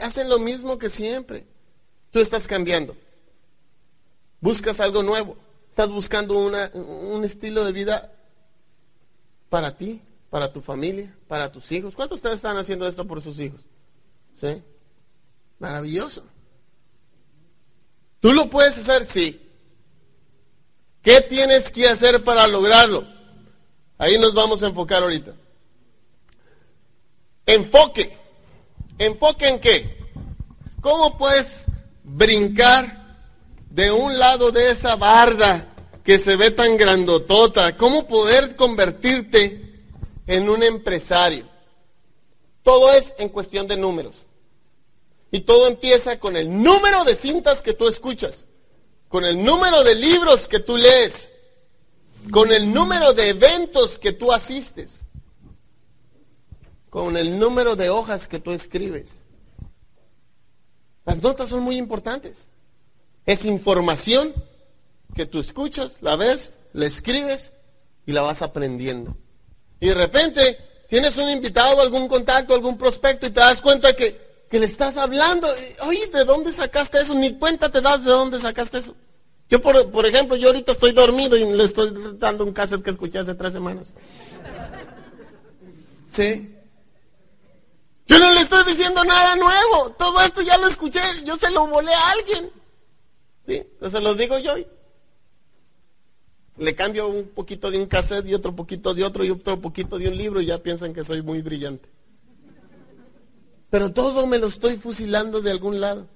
[0.00, 1.48] hacen lo mismo que siempre.
[2.12, 2.96] Tú estás cambiando.
[4.40, 5.36] Buscas algo nuevo.
[5.68, 8.12] Estás buscando un estilo de vida
[9.48, 10.00] para ti,
[10.30, 11.96] para tu familia, para tus hijos.
[11.96, 13.62] ¿Cuántos de ustedes están haciendo esto por sus hijos?
[14.40, 14.62] ¿Sí?
[15.58, 16.22] Maravilloso.
[18.20, 19.04] ¿Tú lo puedes hacer?
[19.04, 19.42] Sí.
[21.02, 23.04] ¿Qué tienes que hacer para lograrlo?
[23.98, 25.34] Ahí nos vamos a enfocar ahorita.
[27.46, 28.16] Enfoque.
[28.98, 29.98] ¿Enfoque en qué?
[30.80, 31.64] ¿Cómo puedes
[32.02, 33.16] brincar
[33.70, 35.68] de un lado de esa barda
[36.04, 37.76] que se ve tan grandotota?
[37.76, 39.84] ¿Cómo poder convertirte
[40.26, 41.46] en un empresario?
[42.62, 44.24] Todo es en cuestión de números.
[45.30, 48.44] Y todo empieza con el número de cintas que tú escuchas,
[49.08, 51.32] con el número de libros que tú lees,
[52.30, 55.01] con el número de eventos que tú asistes,
[56.92, 59.24] con el número de hojas que tú escribes.
[61.06, 62.48] Las notas son muy importantes.
[63.24, 64.34] Es información
[65.14, 67.54] que tú escuchas, la ves, la escribes
[68.04, 69.16] y la vas aprendiendo.
[69.80, 70.58] Y de repente
[70.90, 74.98] tienes un invitado, algún contacto, algún prospecto y te das cuenta que que le estás
[74.98, 75.48] hablando.
[75.86, 77.14] Oye, ¿de dónde sacaste eso?
[77.14, 78.94] Ni cuenta te das de dónde sacaste eso.
[79.48, 82.90] Yo, por, por ejemplo, yo ahorita estoy dormido y le estoy dando un cassette que
[82.90, 83.94] escuché hace tres semanas.
[86.12, 86.51] ¿Sí?
[88.12, 89.90] Yo no le estoy diciendo nada nuevo.
[89.96, 91.00] Todo esto ya lo escuché.
[91.24, 92.50] Yo se lo volé a alguien.
[93.46, 93.54] ¿Sí?
[93.54, 94.54] Entonces se los digo yo.
[96.58, 99.96] Le cambio un poquito de un cassette y otro poquito de otro y otro poquito
[99.96, 101.88] de un libro y ya piensan que soy muy brillante.
[103.70, 106.06] Pero todo me lo estoy fusilando de algún lado.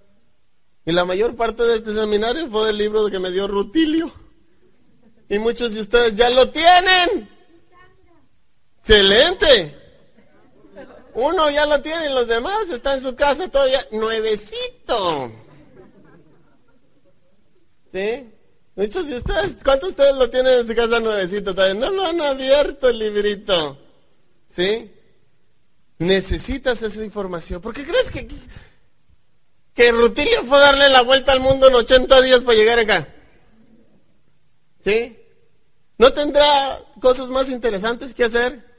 [0.84, 4.12] Y la mayor parte de este seminario fue del libro que me dio Rutilio.
[5.30, 7.30] Y muchos de ustedes ya lo tienen.
[8.80, 9.85] Excelente.
[11.16, 15.32] Uno ya lo tiene y los demás están en su casa todavía nuevecito.
[17.90, 18.30] ¿Sí?
[18.74, 21.80] Muchos de ustedes, ¿cuántos de ustedes lo tienen en su casa nuevecito todavía?
[21.80, 23.78] No lo han abierto el librito.
[24.46, 24.92] ¿Sí?
[25.98, 27.62] Necesitas esa información.
[27.62, 28.28] ¿Por qué crees que,
[29.72, 33.08] que Rutilio fue a darle la vuelta al mundo en 80 días para llegar acá?
[34.84, 35.16] ¿Sí?
[35.96, 36.46] ¿No tendrá
[37.00, 38.75] cosas más interesantes que hacer?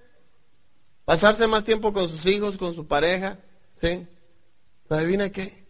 [1.07, 3.39] Pasarse más tiempo con sus hijos, con su pareja.
[3.79, 4.05] ¿Sí?
[4.89, 5.65] ¿Adivina qué?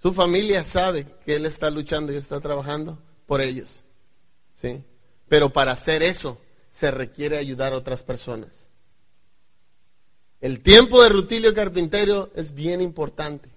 [0.00, 3.80] Su familia sabe que él está luchando y está trabajando por ellos.
[4.54, 4.82] ¿Sí?
[5.28, 6.40] Pero para hacer eso
[6.70, 8.48] se requiere ayudar a otras personas.
[10.40, 13.50] El tiempo de Rutilio Carpintero es bien importante.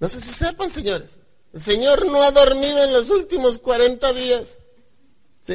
[0.00, 1.18] No sé si sepan, señores.
[1.52, 4.56] El Señor no ha dormido en los últimos 40 días.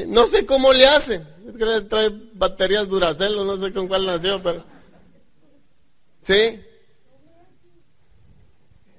[0.07, 1.21] No sé cómo le hace.
[1.89, 4.63] Trae baterías Duracell, no sé con cuál nació, pero...
[6.21, 6.61] ¿Sí?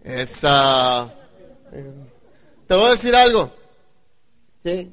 [0.04, 1.12] Esa...
[2.66, 3.52] Te voy a decir algo.
[4.62, 4.92] ¿Sí?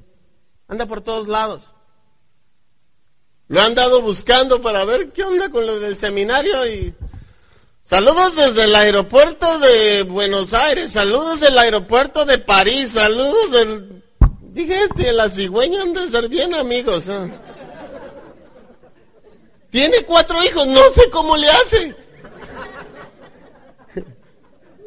[0.68, 1.72] Anda por todos lados.
[3.50, 6.94] Lo han dado buscando para ver qué onda con lo del seminario y
[7.84, 13.99] saludos desde el aeropuerto de Buenos Aires, saludos del aeropuerto de París, saludos del...
[14.54, 17.06] Dije este, la cigüeña han de ser bien amigos.
[19.70, 21.96] Tiene cuatro hijos, no sé cómo le hace.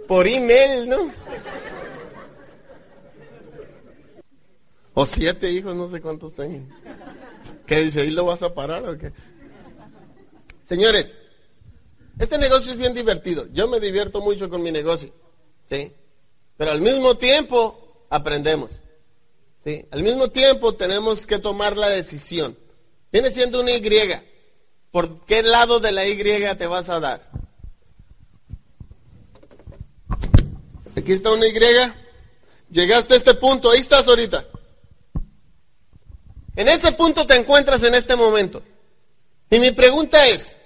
[0.08, 1.12] Por email, ¿no?
[4.94, 6.66] O siete hijos, no sé cuántos tengo.
[7.66, 8.02] ¿Qué dice?
[8.02, 9.12] ¿Ahí lo vas a parar o qué?
[10.64, 11.16] Señores,
[12.18, 13.46] este negocio es bien divertido.
[13.52, 15.14] Yo me divierto mucho con mi negocio.
[15.68, 15.92] ¿Sí?
[16.56, 18.81] Pero al mismo tiempo aprendemos.
[19.90, 22.58] Al mismo tiempo tenemos que tomar la decisión.
[23.12, 23.82] Viene siendo una Y.
[24.90, 26.16] ¿Por qué lado de la Y
[26.56, 27.30] te vas a dar?
[30.96, 31.52] Aquí está una Y.
[32.70, 34.46] Llegaste a este punto, ahí estás ahorita.
[36.56, 38.62] En ese punto te encuentras en este momento.
[39.50, 40.58] Y mi pregunta es,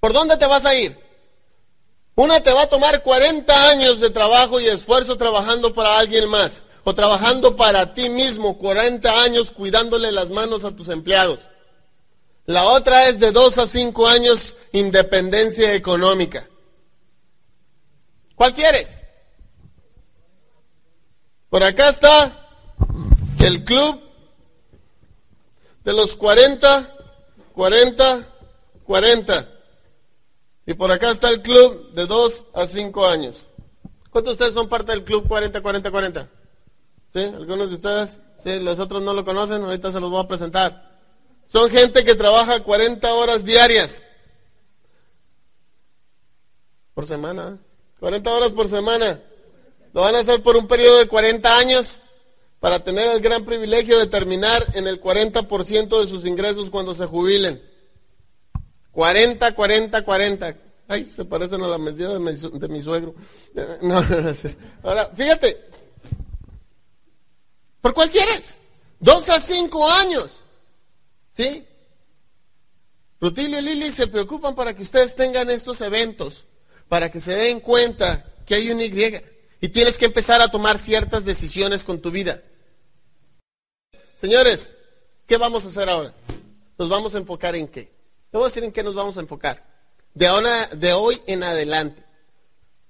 [0.00, 0.96] ¿por dónde te vas a ir?
[2.14, 6.62] Una te va a tomar 40 años de trabajo y esfuerzo trabajando para alguien más,
[6.84, 11.40] o trabajando para ti mismo 40 años cuidándole las manos a tus empleados.
[12.46, 16.46] La otra es de 2 a 5 años independencia económica.
[18.34, 19.00] ¿Cuál quieres?
[21.48, 22.48] Por acá está
[23.40, 24.02] el club
[25.84, 26.96] de los 40,
[27.54, 28.28] 40,
[28.84, 29.48] 40.
[30.66, 33.48] Y por acá está el club de 2 a 5 años.
[34.10, 36.28] ¿Cuántos de ustedes son parte del club 40, 40, 40?
[37.14, 37.22] ¿Sí?
[37.22, 38.20] ¿Algunos de ustedes?
[38.42, 38.58] ¿Sí?
[38.58, 40.98] Los otros no lo conocen, ahorita se los voy a presentar.
[41.46, 44.04] Son gente que trabaja 40 horas diarias.
[46.92, 47.58] Por semana.
[48.00, 49.22] 40 horas por semana.
[49.92, 52.00] Lo van a hacer por un periodo de 40 años
[52.58, 57.06] para tener el gran privilegio de terminar en el 40% de sus ingresos cuando se
[57.06, 57.62] jubilen.
[58.90, 60.56] 40, 40, 40.
[60.88, 63.14] Ay, se parecen a la medida de mi, suegro.
[63.82, 64.32] No, no, no,
[64.82, 65.83] Ahora, fíjate.
[67.84, 68.62] ¿Por cuál quieres?
[68.98, 70.42] Dos a cinco años.
[71.36, 71.66] ¿Sí?
[73.20, 76.46] Rutilio y Lili se preocupan para que ustedes tengan estos eventos.
[76.88, 78.90] para que se den cuenta que hay un Y.
[79.60, 82.42] Y tienes que empezar a tomar ciertas decisiones con tu vida.
[84.18, 84.72] Señores,
[85.26, 86.14] ¿qué vamos a hacer ahora?
[86.78, 87.92] Nos vamos a enfocar en qué.
[88.30, 89.62] Te voy a decir en qué nos vamos a enfocar.
[90.14, 92.02] De, ahora, de hoy en adelante.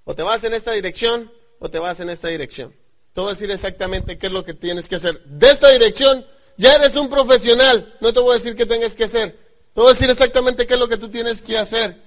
[0.04, 2.83] O te vas en esta dirección o te vas en esta dirección.
[3.14, 5.22] Te voy a decir exactamente qué es lo que tienes que hacer.
[5.24, 7.94] De esta dirección ya eres un profesional.
[8.00, 9.32] No te voy a decir qué tengas que hacer.
[9.72, 12.02] Te voy a decir exactamente qué es lo que tú tienes que hacer.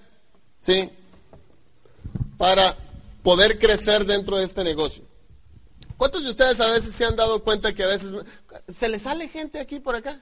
[0.60, 0.90] ¿Sí?
[2.38, 2.76] Para
[3.24, 5.06] poder crecer dentro de este negocio.
[5.96, 8.14] ¿Cuántos de ustedes a veces se han dado cuenta que a veces
[8.68, 10.22] se le sale gente aquí por acá?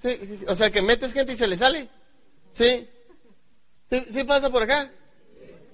[0.00, 0.40] ¿Sí?
[0.48, 1.88] O sea, que metes gente y se le sale.
[2.52, 2.88] ¿Sí?
[3.90, 4.92] ¿Sí, pasa por acá?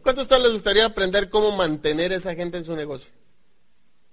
[0.03, 3.11] ¿Cuántos de ustedes les gustaría aprender cómo mantener a esa gente en su negocio?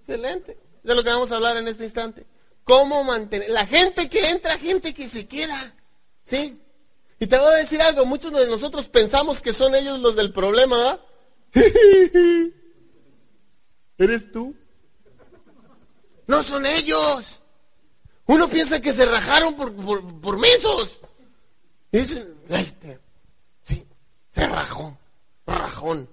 [0.10, 0.58] Excelente.
[0.84, 2.26] De lo que vamos a hablar en este instante.
[2.64, 3.50] ¿Cómo mantener?
[3.52, 5.76] La gente que entra, gente que se queda.
[6.24, 6.60] ¿Sí?
[7.20, 10.32] Y te voy a decir algo, muchos de nosotros pensamos que son ellos los del
[10.32, 11.02] problema, ¿verdad?
[13.98, 14.56] ¿Eres tú?
[16.26, 17.42] No son ellos.
[18.26, 21.02] Uno piensa que se rajaron por, por, por mensos.
[21.92, 23.00] Y dicen, este,
[23.64, 23.86] sí,
[24.32, 24.98] se rajó,
[25.46, 26.10] rajón.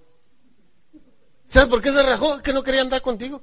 [1.47, 2.42] ¿Sabes por qué se rajó?
[2.42, 3.42] Que no quería andar contigo.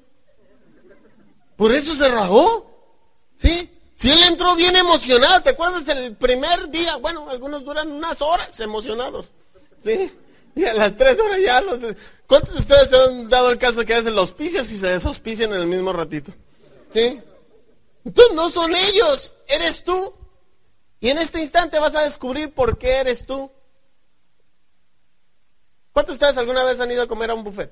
[1.56, 2.70] Por eso se rajó.
[3.36, 3.70] ¿Sí?
[3.96, 6.98] Si él entró bien emocionado, ¿te acuerdas el primer día?
[6.98, 9.32] Bueno, algunos duran unas horas emocionados.
[9.84, 10.12] ¿Sí?
[10.56, 11.80] Y a las tres horas ya los...
[12.28, 15.54] ¿Cuántos de ustedes se han dado el caso que hacen los picios y se desauspician
[15.54, 16.34] en el mismo ratito?
[16.92, 17.22] ¿Sí?
[18.06, 20.14] Entonces no son ellos, eres tú.
[21.00, 23.52] Y en este instante vas a descubrir por qué eres tú.
[25.92, 27.72] ¿Cuántos de ustedes alguna vez han ido a comer a un buffet?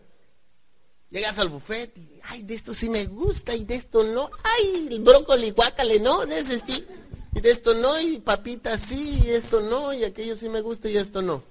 [1.09, 4.29] Llegas al buffet y, ay, de esto sí me gusta y de esto no.
[4.43, 6.85] Ay, el brócoli, guácale, no, de ese sí.
[7.33, 10.89] Y de esto no, y papita sí, y esto no, y aquello sí me gusta
[10.89, 11.43] y esto no.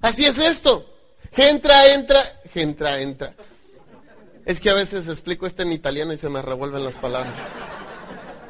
[0.00, 0.86] Así es esto.
[1.36, 2.22] Entra, entra,
[2.54, 3.34] entra, entra.
[4.44, 7.32] Es que a veces explico esto en italiano y se me revuelven las palabras.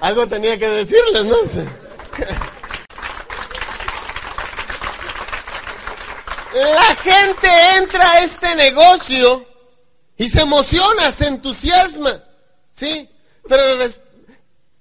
[0.00, 1.36] Algo tenía que decirles, ¿no?
[6.54, 7.48] La gente
[7.78, 9.53] entra a este negocio
[10.16, 12.22] y se emociona, se entusiasma,
[12.72, 13.08] ¿sí?
[13.48, 13.62] Pero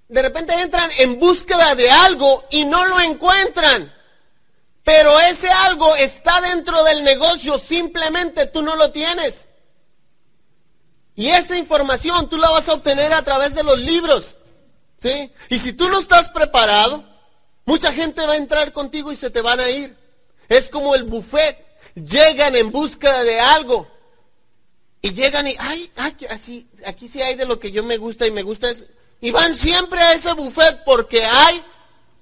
[0.07, 3.91] de repente entran en búsqueda de algo y no lo encuentran.
[4.83, 9.47] Pero ese algo está dentro del negocio, simplemente tú no lo tienes.
[11.15, 14.37] Y esa información tú la vas a obtener a través de los libros.
[14.97, 15.31] ¿Sí?
[15.49, 17.03] Y si tú no estás preparado,
[17.65, 19.97] mucha gente va a entrar contigo y se te van a ir.
[20.47, 21.57] Es como el buffet.
[21.95, 23.87] Llegan en búsqueda de algo.
[25.05, 28.25] Y llegan y, ay, ay, así, aquí sí hay de lo que yo me gusta
[28.25, 28.85] y me gusta es,
[29.19, 31.61] y van siempre a ese buffet porque hay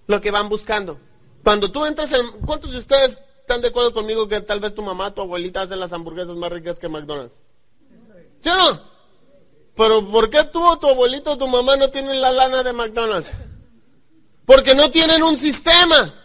[0.08, 1.00] lo que van buscando.
[1.44, 4.82] Cuando tú entras en, ¿cuántos de ustedes están de acuerdo conmigo que tal vez tu
[4.82, 7.40] mamá, tu abuelita hacen las hamburguesas más ricas que McDonald's?
[8.42, 8.82] ¿Sí no?
[9.76, 12.74] Pero ¿por qué tú o tu abuelito o tu mamá no tienen la lana de
[12.74, 13.32] McDonald's?
[14.46, 16.16] Porque no tienen un sistema.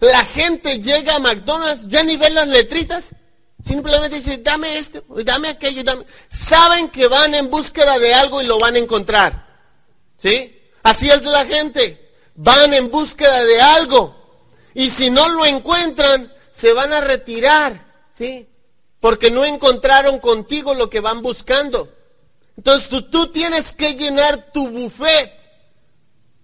[0.00, 3.14] La gente llega a McDonald's, ya ni ve las letritas.
[3.66, 6.04] Simplemente dice, dame este, dame aquello, dame.
[6.30, 9.44] Saben que van en búsqueda de algo y lo van a encontrar.
[10.18, 10.56] ¿Sí?
[10.84, 12.14] Así es la gente.
[12.36, 14.14] Van en búsqueda de algo.
[14.72, 17.84] Y si no lo encuentran, se van a retirar.
[18.16, 18.48] ¿Sí?
[19.00, 21.92] Porque no encontraron contigo lo que van buscando.
[22.56, 25.32] Entonces tú, tú tienes que llenar tu buffet.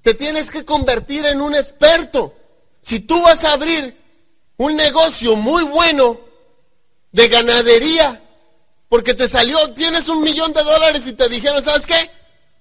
[0.03, 2.35] Te tienes que convertir en un experto.
[2.83, 3.97] Si tú vas a abrir
[4.57, 6.32] un negocio muy bueno,
[7.13, 8.23] de ganadería,
[8.89, 12.11] porque te salió, tienes un millón de dólares y te dijeron, ¿sabes qué?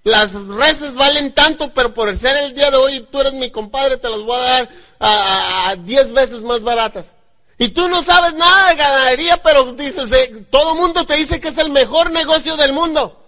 [0.03, 3.97] Las reses valen tanto, pero por ser el día de hoy tú eres mi compadre,
[3.97, 7.13] te las voy a dar a 10 veces más baratas.
[7.57, 11.49] Y tú no sabes nada de ganadería, pero dices, eh, todo mundo te dice que
[11.49, 13.23] es el mejor negocio del mundo.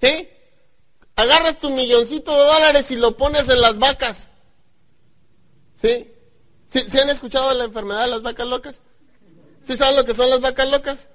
[0.00, 0.28] ¿Sí?
[1.16, 4.28] Agarras tu milloncito de dólares y lo pones en las vacas.
[5.80, 6.12] ¿Sí?
[6.68, 8.82] ¿Sí, ¿Sí han escuchado la enfermedad de las vacas locas?
[9.66, 11.06] ¿Sí saben lo que son las vacas locas?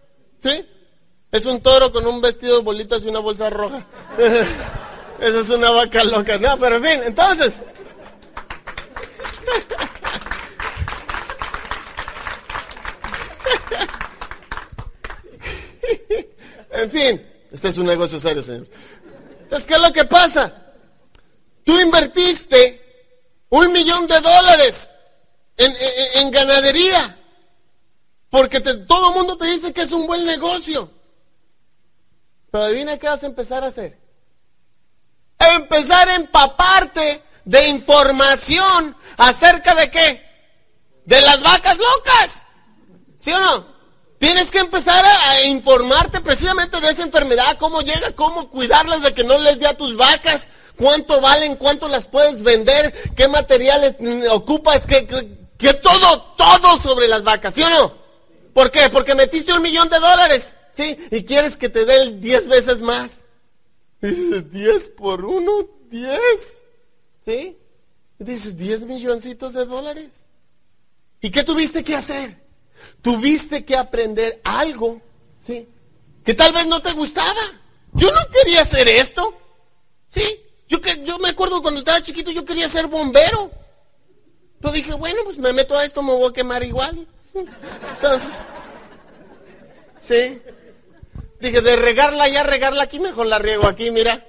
[0.42, 0.66] ¿Sí?
[1.32, 3.86] Es un toro con un vestido de bolitas y una bolsa roja.
[5.20, 6.38] Esa es una vaca loca.
[6.38, 7.60] No, pero en fin, entonces.
[16.72, 18.68] en fin, este es un negocio serio, señor.
[19.42, 20.54] Entonces, ¿qué es lo que pasa?
[21.66, 22.82] Tú invertiste
[23.50, 24.90] un millón de dólares
[25.58, 25.76] en,
[26.16, 27.17] en ganadería.
[28.30, 30.92] Porque todo el mundo te dice que es un buen negocio.
[32.52, 34.00] Pero adivina qué vas a empezar a hacer.
[35.40, 40.26] Empezar a empaparte de información acerca de qué?
[41.06, 42.46] De las vacas locas.
[43.20, 43.78] ¿Sí o no?
[44.20, 49.24] Tienes que empezar a, informarte precisamente de esa enfermedad, cómo llega, cómo cuidarlas de que
[49.24, 53.96] no les dé a tus vacas, cuánto valen, cuánto las puedes vender, qué materiales
[54.32, 55.08] ocupas, que,
[55.58, 58.07] que, todo, todo sobre las vacas, ¿sí o no?
[58.58, 58.90] ¿Por qué?
[58.90, 60.98] Porque metiste un millón de dólares, ¿sí?
[61.12, 63.18] Y quieres que te dé diez veces más.
[64.02, 66.64] Dices, diez por uno, diez,
[67.24, 67.56] ¿sí?
[68.18, 70.22] dices, diez milloncitos de dólares.
[71.22, 72.36] ¿Y qué tuviste que hacer?
[73.04, 75.04] Tuviste que aprender algo,
[75.46, 75.68] ¿sí?
[76.26, 77.42] Que tal vez no te gustaba.
[77.94, 79.38] Yo no quería hacer esto,
[80.08, 80.24] ¿sí?
[80.68, 83.52] Yo, que, yo me acuerdo cuando estaba chiquito, yo quería ser bombero.
[84.62, 87.08] Yo dije, bueno, pues me meto a esto, me voy a quemar igual.
[87.34, 88.42] Entonces,
[90.00, 90.42] ¿sí?
[91.40, 94.26] Dije, de regarla ya, regarla aquí, mejor la riego aquí, mira.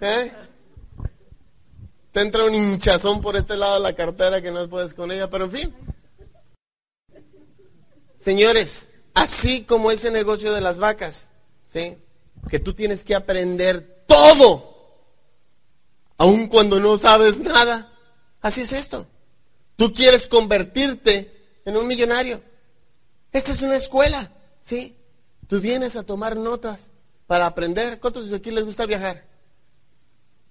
[0.00, 0.32] ¿Eh?
[2.12, 5.28] Te entra un hinchazón por este lado de la cartera que no puedes con ella,
[5.28, 5.76] pero en fin.
[8.18, 11.28] Señores, así como ese negocio de las vacas,
[11.66, 11.98] ¿sí?
[12.48, 15.04] Que tú tienes que aprender todo,
[16.16, 17.92] aun cuando no sabes nada.
[18.40, 19.06] Así es esto.
[19.76, 21.35] Tú quieres convertirte
[21.66, 22.40] en un millonario.
[23.32, 24.96] Esta es una escuela, ¿sí?
[25.46, 26.90] Tú vienes a tomar notas
[27.26, 28.00] para aprender.
[28.00, 29.26] ¿Cuántos de aquí les gusta viajar?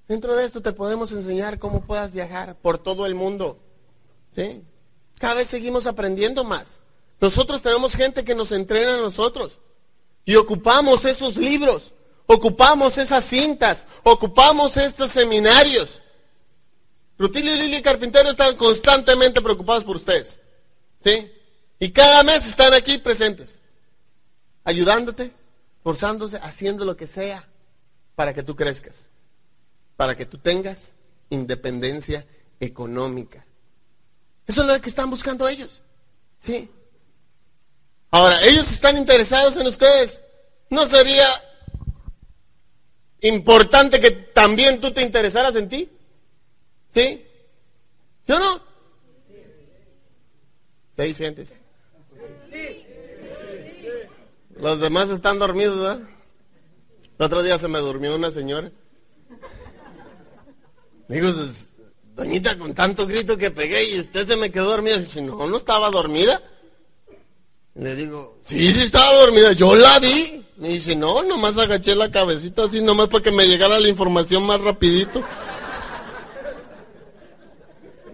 [0.07, 3.59] Dentro de esto te podemos enseñar cómo puedas viajar por todo el mundo.
[4.36, 4.63] ¿Sí?
[5.18, 6.80] Cada vez seguimos aprendiendo más.
[7.20, 9.59] Nosotros tenemos gente que nos entrena a nosotros.
[10.26, 11.93] Y ocupamos esos libros,
[12.26, 16.01] ocupamos esas cintas, ocupamos estos seminarios.
[17.18, 20.41] Rutilio y Lili Carpintero están constantemente preocupados por ustedes.
[21.06, 21.32] ¿Sí?
[21.78, 23.60] Y cada mes están aquí presentes.
[24.64, 25.32] Ayudándote,
[25.84, 27.47] forzándose, haciendo lo que sea
[28.16, 29.10] para que tú crezcas.
[29.97, 30.89] Para que tú tengas
[31.30, 32.26] independencia
[32.60, 33.45] económica.
[34.47, 35.84] Eso es lo que están buscando ellos.
[36.39, 36.72] ¿Sí?
[38.10, 40.24] Ahora, ellos están interesados en ustedes.
[40.72, 41.28] ¿No sería
[43.22, 45.88] importante que también tú te interesaras en ti?
[46.91, 47.28] ¿Sí?
[48.28, 48.74] ¿Yo no?
[50.96, 51.56] Seis gentes.
[54.58, 56.00] Los demás están dormidos, ¿verdad?
[57.20, 58.72] El otro día se me durmió una señora.
[61.08, 61.28] Me dijo,
[62.16, 64.98] doñita, con tanto grito que pegué y usted se me quedó dormida.
[64.98, 66.41] Dice, no, no estaba dormida.
[67.76, 70.46] Le digo, sí, sí estaba dormida, yo la vi.
[70.58, 74.43] Me dice, no, nomás agaché la cabecita así, nomás para que me llegara la información
[74.43, 75.22] más rapidito.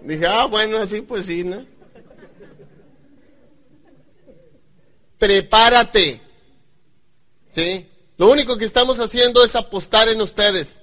[0.02, 1.64] Dije, ah, bueno, así pues sí, ¿no?
[5.22, 6.20] Prepárate.
[7.52, 7.88] ¿Sí?
[8.16, 10.82] Lo único que estamos haciendo es apostar en ustedes.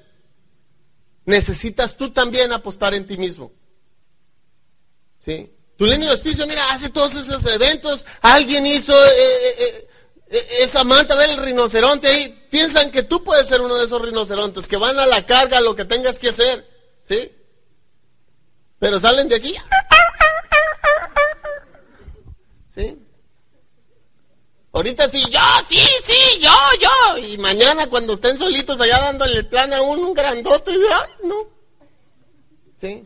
[1.26, 3.52] Necesitas tú también apostar en ti mismo.
[5.18, 5.54] ¿Sí?
[5.76, 9.90] Tu línea de auspicio, mira, hace todos esos eventos, alguien hizo eh, eh,
[10.30, 12.48] eh, esa manta, ver el rinoceronte ahí.
[12.50, 15.76] Piensan que tú puedes ser uno de esos rinocerontes, que van a la carga lo
[15.76, 16.66] que tengas que hacer,
[17.04, 17.30] ¿sí?
[18.80, 19.54] Pero salen de aquí.
[22.70, 23.06] ¿Sí?
[24.80, 27.18] Ahorita sí, yo, sí, sí, yo, yo.
[27.18, 31.36] Y mañana cuando estén solitos allá dándole el plan a un grandote, ay, no.
[32.80, 33.06] ¿Sí?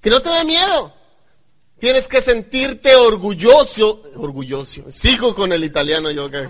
[0.00, 0.92] Que no te dé miedo.
[1.78, 6.28] Tienes que sentirte orgulloso, orgulloso, sigo con el italiano yo.
[6.28, 6.48] que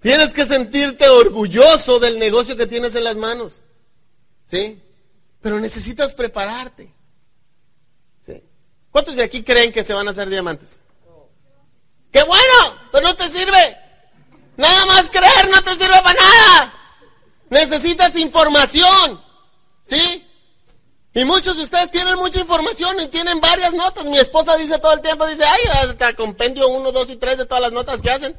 [0.00, 3.62] Tienes que sentirte orgulloso del negocio que tienes en las manos.
[4.44, 4.80] ¿Sí?
[5.40, 6.94] Pero necesitas prepararte.
[8.24, 8.40] ¿Sí?
[8.92, 10.78] ¿Cuántos de aquí creen que se van a hacer diamantes?
[12.14, 12.78] ¡Qué bueno!
[12.92, 13.76] Pero no te sirve.
[14.56, 16.74] Nada más creer no te sirve para nada.
[17.50, 19.20] Necesitas información.
[19.82, 20.24] ¿Sí?
[21.12, 24.04] Y muchos de ustedes tienen mucha información y tienen varias notas.
[24.04, 27.46] Mi esposa dice todo el tiempo, dice, ay, hasta compendio uno, dos y tres de
[27.46, 28.38] todas las notas que hacen.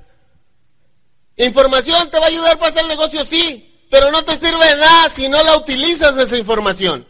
[1.36, 5.28] Información te va a ayudar para hacer negocio, sí, pero no te sirve nada si
[5.28, 7.06] no la utilizas esa información.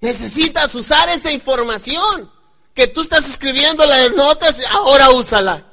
[0.00, 2.30] Necesitas usar esa información
[2.74, 5.66] que tú estás escribiendo las notas, ahora úsala.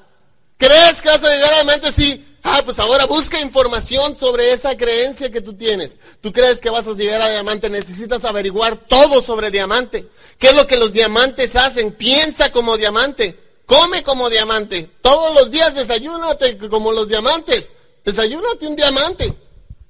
[0.58, 1.92] ¿Crees que vas a llegar a la?
[1.92, 5.98] Sí, Ah, pues ahora busca información sobre esa creencia que tú tienes.
[6.22, 10.08] Tú crees que vas a llegar a diamante, necesitas averiguar todo sobre diamante.
[10.38, 11.92] ¿Qué es lo que los diamantes hacen?
[11.92, 14.90] Piensa como diamante, come como diamante.
[15.02, 17.74] Todos los días desayúnate como los diamantes.
[18.06, 19.34] Desayúnate un diamante.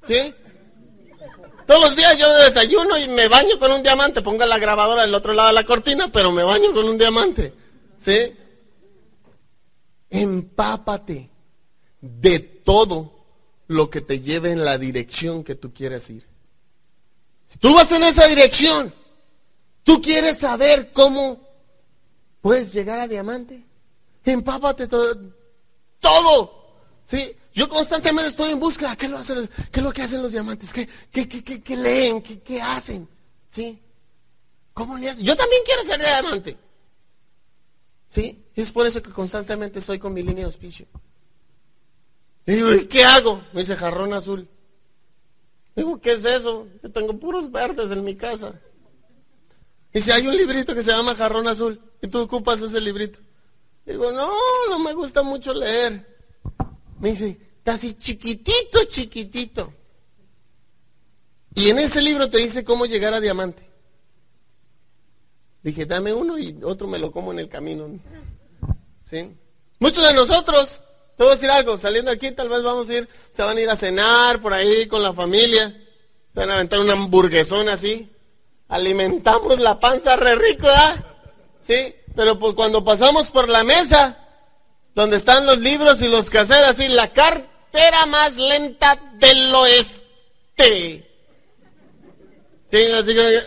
[0.08, 0.34] ¿Sí?
[1.70, 4.24] Todos los días yo desayuno y me baño con un diamante.
[4.24, 7.54] Ponga la grabadora del otro lado de la cortina, pero me baño con un diamante.
[7.96, 8.36] ¿Sí?
[10.10, 11.30] Empápate
[12.02, 13.14] de todo
[13.68, 16.26] lo que te lleve en la dirección que tú quieres ir.
[17.46, 18.92] Si tú vas en esa dirección,
[19.84, 21.40] tú quieres saber cómo
[22.42, 23.64] puedes llegar a diamante.
[24.26, 25.16] empápate todo,
[26.00, 26.74] todo,
[27.06, 27.32] ¿sí?
[27.60, 30.72] Yo constantemente estoy en búsqueda, ¿qué, lo hacen, qué es lo que hacen los diamantes?
[30.72, 32.22] ¿Qué, qué, qué, qué leen?
[32.22, 33.06] ¿Qué, ¿Qué, hacen?
[33.50, 33.78] ¿Sí?
[34.74, 35.26] ¿Cómo le hacen?
[35.26, 36.58] Yo también quiero ser diamante.
[38.08, 38.46] ¿Sí?
[38.56, 40.86] Es por eso que constantemente estoy con mi línea de auspicio.
[42.46, 43.44] Le digo, ¿y qué hago?
[43.52, 44.48] Me dice jarrón azul.
[45.76, 46.66] Digo, ¿qué es eso?
[46.82, 48.58] Yo tengo puros verdes en mi casa.
[49.94, 53.20] Dice, hay un librito que se llama Jarrón Azul y tú ocupas ese librito.
[53.86, 54.32] Digo, no,
[54.70, 56.08] no me gusta mucho leer.
[57.00, 59.74] Me dice, está así chiquitito, chiquitito.
[61.56, 63.70] Y en ese libro te dice cómo llegar a diamante.
[65.62, 67.88] Dije, dame uno y otro me lo como en el camino.
[69.04, 69.36] ¿Sí?
[69.80, 70.82] Muchos de nosotros,
[71.18, 73.62] te voy a decir algo, saliendo aquí tal vez vamos a ir, se van a
[73.62, 75.70] ir a cenar por ahí con la familia,
[76.34, 78.10] se van a aventar una hamburguesón así,
[78.68, 80.68] alimentamos la panza re rico.
[81.60, 81.96] ¿Sí?
[82.16, 84.18] Pero pues cuando pasamos por la mesa,
[84.96, 87.14] donde están los libros y los caseros, así, la
[87.72, 91.06] cartera más lenta del oeste.
[92.68, 93.42] Sí, así que, ay,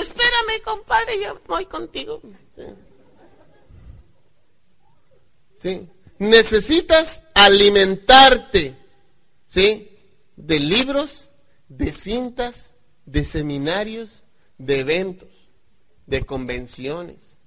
[0.00, 2.20] espérame, compadre, yo voy contigo.
[5.54, 5.88] sí.
[6.20, 8.76] Necesitas alimentarte,
[9.44, 9.96] ¿sí?
[10.34, 11.30] De libros,
[11.68, 12.72] de cintas,
[13.06, 14.24] de seminarios,
[14.58, 15.28] de eventos,
[16.06, 17.38] de convenciones.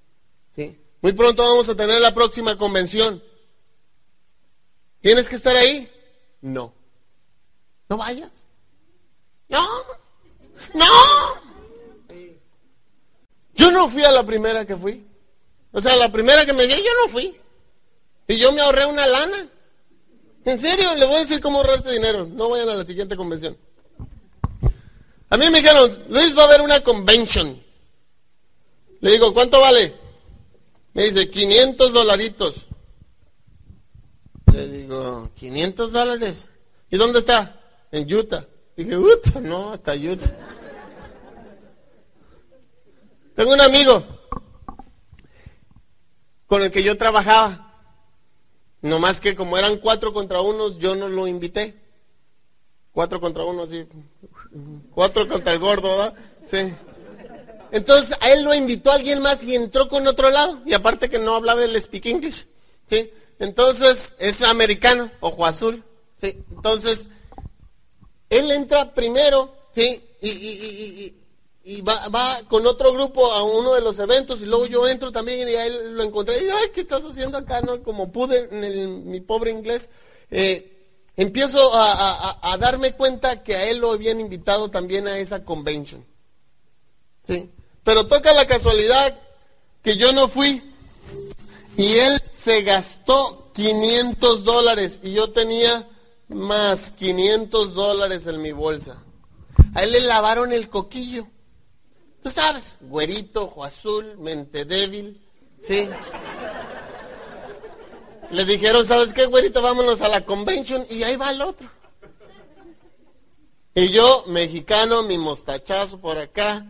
[0.56, 0.80] ¿sí?
[1.02, 3.22] Muy pronto vamos a tener la próxima convención.
[5.02, 5.90] ¿Tienes que estar ahí?
[6.40, 6.72] No.
[7.88, 8.46] No vayas.
[9.48, 9.66] No.
[10.74, 10.86] No.
[13.54, 15.04] Yo no fui a la primera que fui.
[15.72, 17.36] O sea, la primera que me di, yo no fui.
[18.28, 19.48] Y yo me ahorré una lana.
[20.44, 22.26] En serio, le voy a decir cómo ahorrarse dinero.
[22.26, 23.56] No vayan a la siguiente convención.
[25.30, 27.62] A mí me dijeron, Luis, va a haber una convention.
[29.00, 29.94] Le digo, ¿cuánto vale?
[30.94, 32.66] Me dice, 500 dolaritos.
[34.52, 36.50] Le digo, ¿500 dólares?
[36.90, 37.60] ¿Y dónde está?
[37.90, 38.46] En Utah.
[38.76, 40.36] Dije, Utah, no, hasta Utah.
[43.34, 44.04] Tengo un amigo
[46.46, 47.72] con el que yo trabajaba.
[48.82, 51.80] No más que como eran cuatro contra unos, yo no lo invité.
[52.92, 53.86] Cuatro contra uno, sí.
[54.90, 56.14] Cuatro contra el gordo, ¿verdad?
[56.44, 56.74] Sí.
[57.70, 60.60] Entonces a él lo invitó alguien más y entró con otro lado.
[60.66, 62.46] Y aparte que no hablaba el speak English.
[62.90, 63.10] ¿sí?
[63.42, 65.82] Entonces es americano, ojo azul.
[66.20, 66.38] ¿sí?
[66.48, 67.08] Entonces
[68.30, 70.00] él entra primero ¿sí?
[70.20, 71.12] y,
[71.64, 75.10] y, va, va, con otro grupo a uno de los eventos y luego yo entro
[75.10, 76.36] también y a él lo encontré.
[76.36, 77.60] Y ay, ¿qué estás haciendo acá?
[77.62, 79.90] no Como pude en mi pobre inglés.
[80.30, 85.44] Eh, empiezo a, a, darme cuenta que a él lo habían invitado también a esa
[85.44, 86.06] convention.
[87.26, 87.50] ¿Sí?
[87.82, 89.18] Pero toca la casualidad
[89.82, 90.71] que yo no fui
[91.76, 95.88] y él se gastó 500 dólares y yo tenía
[96.28, 99.02] más 500 dólares en mi bolsa.
[99.74, 101.26] A él le lavaron el coquillo.
[102.22, 105.20] Tú sabes, güerito, ojo azul, mente débil,
[105.60, 105.88] ¿sí?
[108.30, 109.60] Le dijeron, ¿sabes qué, güerito?
[109.60, 111.68] Vámonos a la convention y ahí va el otro.
[113.74, 116.64] Y yo, mexicano, mi mostachazo por acá,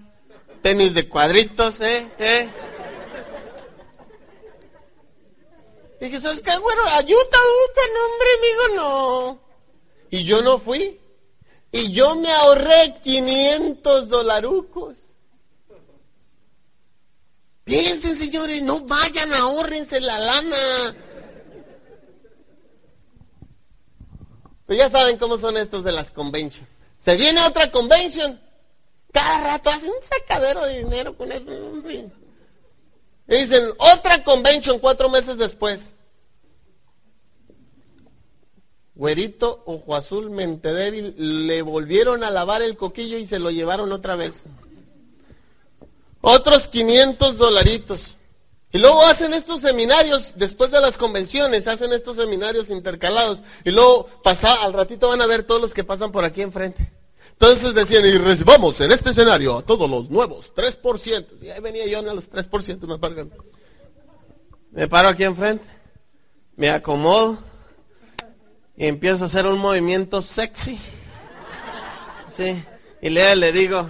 [0.62, 2.08] tenis de cuadritos, ¿eh?
[2.18, 2.48] ¿Eh?
[6.02, 6.82] Y dije, ¿sabes qué, güero?
[6.82, 9.40] Ayuda, ayuda, hombre, amigo, no.
[10.10, 11.00] Y yo no fui.
[11.70, 14.96] Y yo me ahorré 500 dolarucos.
[17.62, 20.96] Piensen, señores, no vayan, ahorrense la lana.
[24.66, 26.68] Pues ya saben cómo son estos de las conventions.
[26.98, 28.40] Se viene otra convention.
[29.12, 31.48] Cada rato hacen un sacadero de dinero con eso.
[33.32, 35.94] Y dicen, otra convention cuatro meses después.
[38.94, 43.90] Güerito, ojo azul, mente débil, le volvieron a lavar el coquillo y se lo llevaron
[43.90, 44.44] otra vez.
[46.20, 48.18] Otros 500 dolaritos.
[48.70, 53.42] Y luego hacen estos seminarios, después de las convenciones, hacen estos seminarios intercalados.
[53.64, 54.10] Y luego
[54.62, 56.92] al ratito van a ver todos los que pasan por aquí enfrente.
[57.32, 61.42] Entonces decían, y recibamos en este escenario a todos los nuevos, 3%.
[61.42, 63.32] Y ahí venía yo a los 3%, me pagan.
[64.70, 65.66] Me paro aquí enfrente,
[66.56, 67.38] me acomodo
[68.76, 70.78] y empiezo a hacer un movimiento sexy.
[72.36, 72.64] Sí.
[73.02, 73.88] Y le, le digo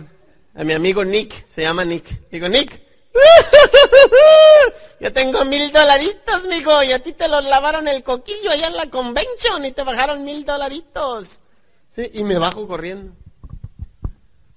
[0.54, 2.30] a mi amigo Nick, se llama Nick.
[2.30, 2.82] Digo, Nick,
[5.00, 8.76] yo tengo mil dolaritos, mijo, y a ti te los lavaron el coquillo allá en
[8.76, 11.42] la convention y te bajaron mil dolaritos.
[11.88, 13.14] Sí, y me bajo corriendo.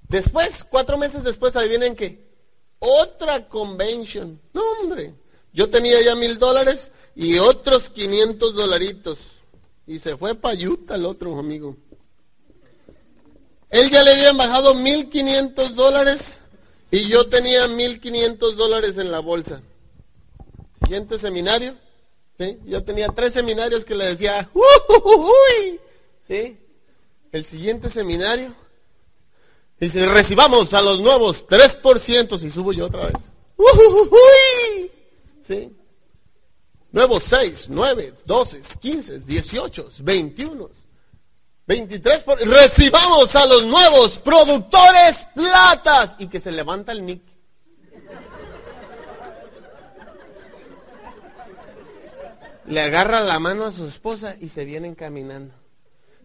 [0.10, 2.26] Después, cuatro meses después, adivinen que
[2.80, 4.40] otra convention.
[4.54, 5.14] No, hombre,
[5.54, 9.18] Yo tenía ya mil dólares y otros 500 dolaritos.
[9.88, 11.78] Y se fue para Utah el otro amigo.
[13.70, 16.42] Él ya le habían bajado 1.500 dólares
[16.92, 19.62] y yo tenía 1.500 dólares en la bolsa.
[20.82, 21.76] Siguiente seminario.
[22.40, 22.60] ¿sí?
[22.66, 25.80] Yo tenía tres seminarios que le decía, uy,
[26.28, 26.58] ¿sí?
[27.32, 28.56] El siguiente seminario.
[29.80, 33.32] Dice, recibamos a los nuevos 3%, si subo yo otra vez.
[33.58, 34.92] Uy,
[35.46, 35.76] ¿sí?
[36.92, 40.70] Nuevos 6, 9, 12, 15, 18, 21.
[41.68, 42.40] 23 por...
[42.40, 46.16] Recibamos a los nuevos productores platas.
[46.20, 47.22] Y que se levanta el nick.
[52.68, 55.54] Le agarra la mano a su esposa y se vienen caminando.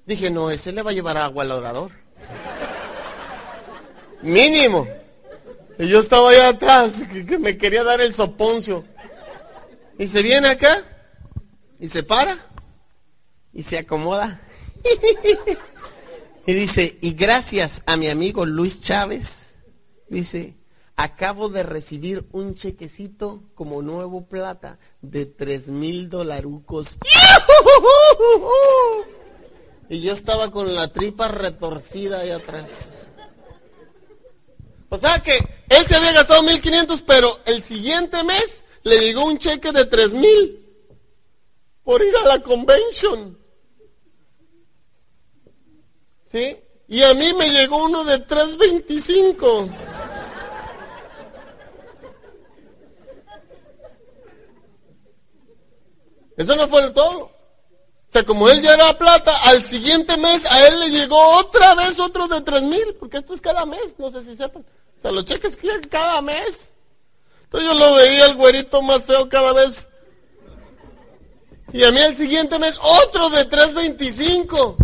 [0.06, 1.90] Dije, no, ese le va a llevar agua al orador.
[4.23, 4.87] Mínimo.
[5.79, 8.85] Y yo estaba allá atrás, que, me quería dar el soponcio.
[9.99, 10.85] Y se viene acá,
[11.79, 12.39] y se para,
[13.53, 14.41] y se acomoda.
[16.47, 19.57] y dice, y gracias a mi amigo Luis Chávez,
[20.09, 20.57] dice,
[20.97, 26.99] acabo de recibir un chequecito como nuevo plata de tres mil dolarucos.
[29.89, 32.99] y yo estaba con la tripa retorcida ahí atrás.
[34.91, 35.39] O sea que
[35.69, 40.12] él se había gastado 1500, pero el siguiente mes le llegó un cheque de tres
[40.12, 40.61] mil
[41.85, 43.39] por ir a la convention.
[46.31, 46.57] ¿Sí?
[46.89, 49.69] Y a mí me llegó uno de 325.
[56.37, 57.31] Eso no fue el todo.
[58.11, 61.77] O sea, como él ya era plata, al siguiente mes a él le llegó otra
[61.77, 64.67] vez otro de tres mil, porque esto es cada mes, no sé si sepan.
[65.01, 66.74] O sea, los cheques que cada mes.
[67.44, 69.89] Entonces yo lo veía el güerito más feo cada vez.
[71.72, 74.77] Y a mí al siguiente mes otro de 3.25.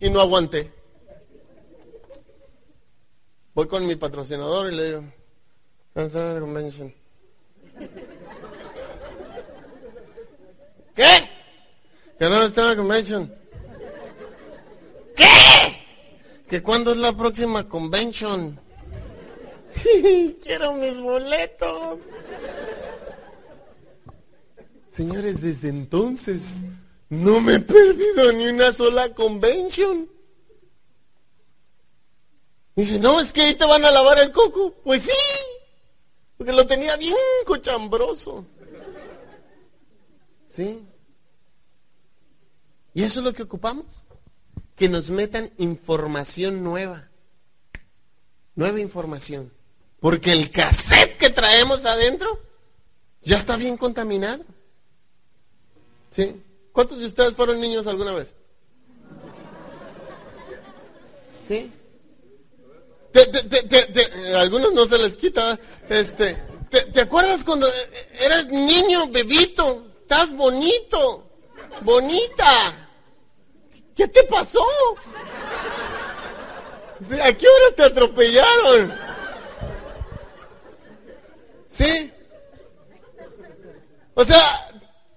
[0.00, 0.70] Y no aguanté.
[3.54, 5.04] Voy con mi patrocinador y le digo,
[5.94, 6.94] convention.
[10.94, 11.30] ¿Qué?
[12.18, 13.34] Que no está en la convention.
[15.16, 15.80] ¿Qué?
[16.46, 18.60] Que cuándo es la próxima convention.
[20.42, 21.98] Quiero mis boletos.
[24.88, 26.44] Señores, desde entonces
[27.10, 30.10] no me he perdido ni una sola convention.
[32.74, 34.74] Dice, no, es que ahí te van a lavar el coco.
[34.84, 35.10] Pues sí,
[36.36, 37.16] porque lo tenía bien
[37.46, 38.46] cochambroso.
[40.48, 40.86] ¿Sí?
[42.94, 44.04] ¿Y eso es lo que ocupamos?
[44.74, 47.10] Que nos metan información nueva.
[48.54, 49.55] Nueva información.
[50.00, 52.40] Porque el cassette que traemos adentro
[53.22, 54.44] ya está bien contaminado.
[56.10, 56.42] ¿Sí?
[56.72, 58.34] ¿Cuántos de ustedes fueron niños alguna vez?
[61.48, 61.72] ¿Sí?
[64.36, 65.58] algunos no se les quita.
[65.88, 67.66] Este, ¿te, acuerdas cuando
[68.18, 69.86] eras niño, bebito?
[70.02, 71.26] Estás bonito,
[71.82, 72.90] bonita.
[73.94, 74.62] ¿Qué te pasó?
[77.22, 79.05] ¿A qué hora te atropellaron?
[81.76, 82.12] ¿Sí?
[84.14, 84.70] O sea,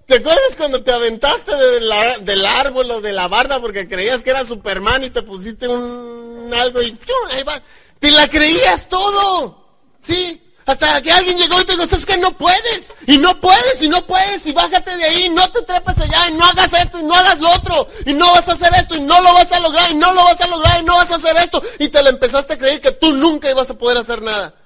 [0.06, 4.46] ¿te acuerdas cuando te aventaste del árbol o de la barda porque creías que era
[4.46, 7.00] Superman y te pusiste un algo y
[7.32, 7.62] ahí vas?
[8.00, 9.68] Te la creías todo.
[10.02, 10.42] ¿Sí?
[10.66, 13.90] Hasta que alguien llegó y te dijo, es que no puedes, y no puedes, y
[13.90, 17.04] no puedes, y bájate de ahí, no te trepes allá, y no hagas esto, y
[17.04, 19.60] no hagas lo otro, y no vas a hacer esto, y no lo vas a
[19.62, 22.04] lograr, y no lo vas a lograr, y no vas a hacer esto, y te
[22.04, 24.59] lo empezaste a creer que tú nunca ibas a poder hacer nada.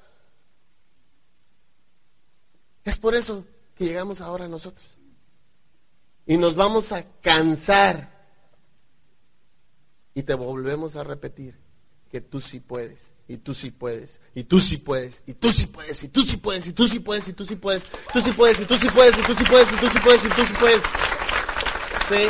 [2.84, 3.46] Es por eso
[3.76, 4.86] que llegamos ahora nosotros.
[6.26, 8.12] Y nos vamos a cansar.
[10.14, 11.60] Y te volvemos a repetir
[12.12, 15.66] que tú sí puedes, y tú sí puedes, y tú sí puedes, y tú sí
[15.66, 17.84] puedes, y tú sí puedes, y tú sí puedes, y tú sí puedes,
[18.14, 20.26] tú sí puedes, y tú sí puedes, y tú sí puedes, y tú sí puedes,
[20.26, 20.84] y tú sí puedes.
[22.08, 22.30] ¿Sí?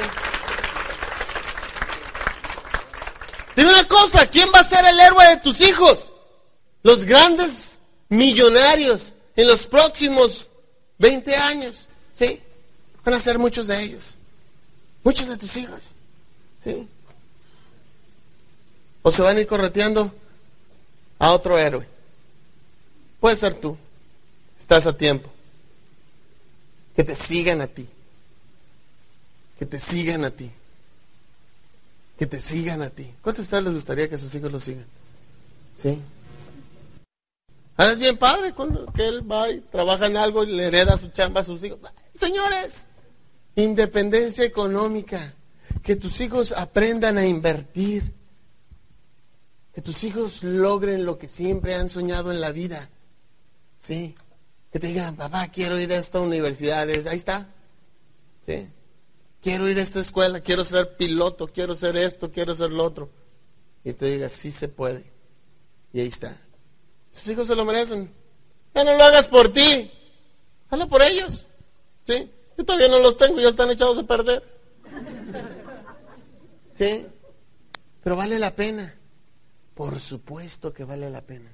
[3.58, 6.14] Dime una cosa, ¿quién va a ser el héroe de tus hijos?
[6.82, 7.70] Los grandes
[8.08, 10.48] millonarios en los próximos
[11.00, 12.42] 20 años, ¿sí?
[13.04, 14.04] Van a ser muchos de ellos.
[15.04, 15.84] Muchos de tus hijos,
[16.64, 16.88] ¿sí?
[19.02, 20.14] O se van a ir correteando
[21.20, 21.86] a otro héroe.
[23.20, 23.78] Puede ser tú.
[24.60, 25.30] Estás a tiempo.
[26.96, 27.88] Que te sigan a ti.
[29.60, 30.50] Que te sigan a ti.
[32.18, 33.12] Que te sigan a ti.
[33.22, 34.86] ¿Cuántos de les gustaría que sus hijos lo sigan?
[35.78, 36.00] ¿Sí?
[37.76, 41.10] Ahora es bien padre cuando él va y trabaja en algo y le hereda su
[41.10, 41.80] chamba a sus hijos.
[42.14, 42.86] Señores,
[43.56, 45.36] independencia económica,
[45.82, 48.14] que tus hijos aprendan a invertir,
[49.74, 52.90] que tus hijos logren lo que siempre han soñado en la vida.
[53.80, 54.16] Sí,
[54.72, 57.50] que te digan, papá, quiero ir a esta universidad, ahí está.
[58.46, 58.70] Sí,
[59.42, 63.10] quiero ir a esta escuela, quiero ser piloto, quiero ser esto, quiero ser lo otro.
[63.84, 65.12] Y te diga, sí se puede.
[65.92, 66.40] Y ahí está.
[67.14, 68.12] Tus hijos se lo merecen.
[68.76, 69.92] Ya no lo hagas por ti,
[70.70, 71.46] hazlo por ellos.
[72.08, 72.30] ¿Sí?
[72.58, 74.44] Yo todavía no los tengo, ya están echados a perder.
[76.74, 77.06] ¿Sí?
[78.04, 78.96] Pero vale la pena.
[79.74, 81.52] Por supuesto que vale la pena.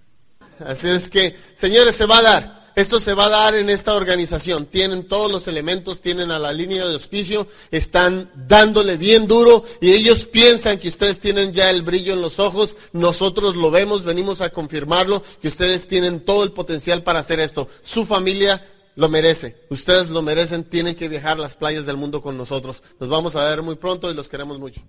[0.60, 2.59] Así es que, señores, se va a dar.
[2.76, 4.66] Esto se va a dar en esta organización.
[4.66, 9.92] Tienen todos los elementos, tienen a la línea de auspicio, están dándole bien duro y
[9.92, 12.78] ellos piensan que ustedes tienen ya el brillo en los ojos.
[12.94, 17.68] Nosotros lo vemos, venimos a confirmarlo, que ustedes tienen todo el potencial para hacer esto.
[17.84, 18.66] Su familia
[18.96, 19.56] lo merece.
[19.70, 22.84] Ustedes lo merecen, tienen que viajar las playas del mundo con nosotros.
[23.00, 24.82] Nos vamos a ver muy pronto y los queremos mucho.